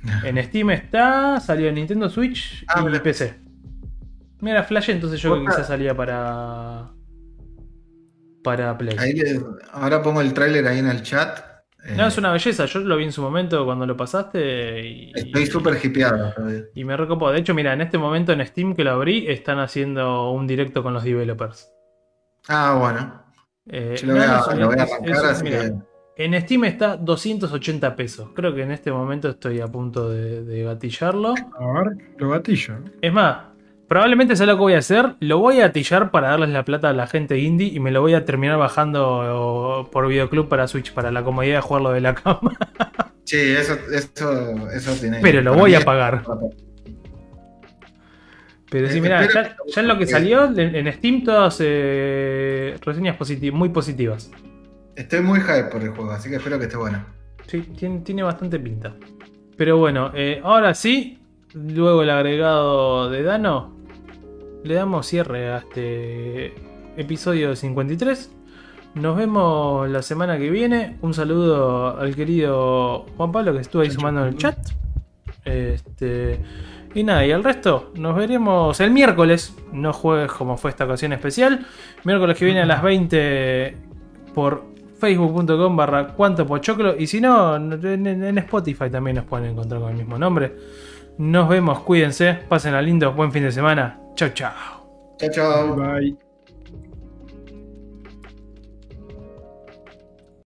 [0.24, 3.02] En Steam está, salió en Nintendo Switch Ah, y mira.
[3.02, 3.34] PC.
[4.40, 6.88] Mira, Flash, entonces yo creo que quizás salía para.
[8.42, 8.96] Para Play.
[8.98, 9.40] Ahí le-
[9.72, 11.40] ahora pongo el tráiler ahí en el chat.
[11.84, 12.66] Eh, No, es una belleza.
[12.66, 16.32] Yo lo vi en su momento cuando lo pasaste y, Estoy súper hipeado.
[16.74, 17.30] y me recopó.
[17.32, 20.82] De hecho, mira, en este momento en Steam que lo abrí, están haciendo un directo
[20.82, 21.72] con los developers.
[22.48, 23.22] Ah, bueno.
[23.66, 25.74] Eh, Yo lo no, voy a, no, lo voy a es- arrancar, así mira, que.
[26.24, 28.28] En Steam está 280 pesos.
[28.34, 31.34] Creo que en este momento estoy a punto de, de gatillarlo.
[31.58, 32.74] A ver, lo gatillo.
[33.00, 33.36] Es más,
[33.90, 35.16] probablemente sea lo que voy a hacer.
[35.18, 38.00] Lo voy a gatillar para darles la plata a la gente indie y me lo
[38.00, 42.14] voy a terminar bajando por videoclub para Switch, para la comodidad de jugarlo de la
[42.22, 42.56] cama.
[43.24, 45.18] Sí, eso, eso, eso tiene.
[45.20, 46.22] Pero lo voy a pagar.
[48.70, 53.18] Pero sí, Eh, mira, ya, en lo que salió, en, en Steam todas eh, reseñas
[53.52, 54.30] muy positivas.
[54.94, 57.04] Estoy muy hype por el juego, así que espero que esté bueno.
[57.48, 58.94] Sí, tiene, tiene bastante pinta.
[59.56, 61.18] Pero bueno, eh, ahora sí,
[61.54, 63.79] luego el agregado de Dano,
[64.64, 66.54] le damos cierre a este
[66.96, 68.30] episodio 53.
[68.94, 70.98] Nos vemos la semana que viene.
[71.02, 74.58] Un saludo al querido Juan Pablo que estuvo ahí sumando en el chat.
[75.44, 76.40] Este,
[76.94, 79.56] y nada, y el resto nos veremos el miércoles.
[79.72, 81.66] No juegues como fue esta ocasión especial.
[82.04, 83.76] Miércoles que viene a las 20
[84.34, 84.64] por
[84.98, 86.96] facebook.com barra cuanto pochoclo.
[86.98, 90.52] Y si no, en, en- Spotify también nos pueden encontrar con el mismo nombre.
[91.18, 93.98] Nos vemos, cuídense, pasen a lindo, buen fin de semana.
[94.20, 94.52] Chau, chau.
[95.18, 95.76] Chao, chao.
[95.76, 96.29] Bye.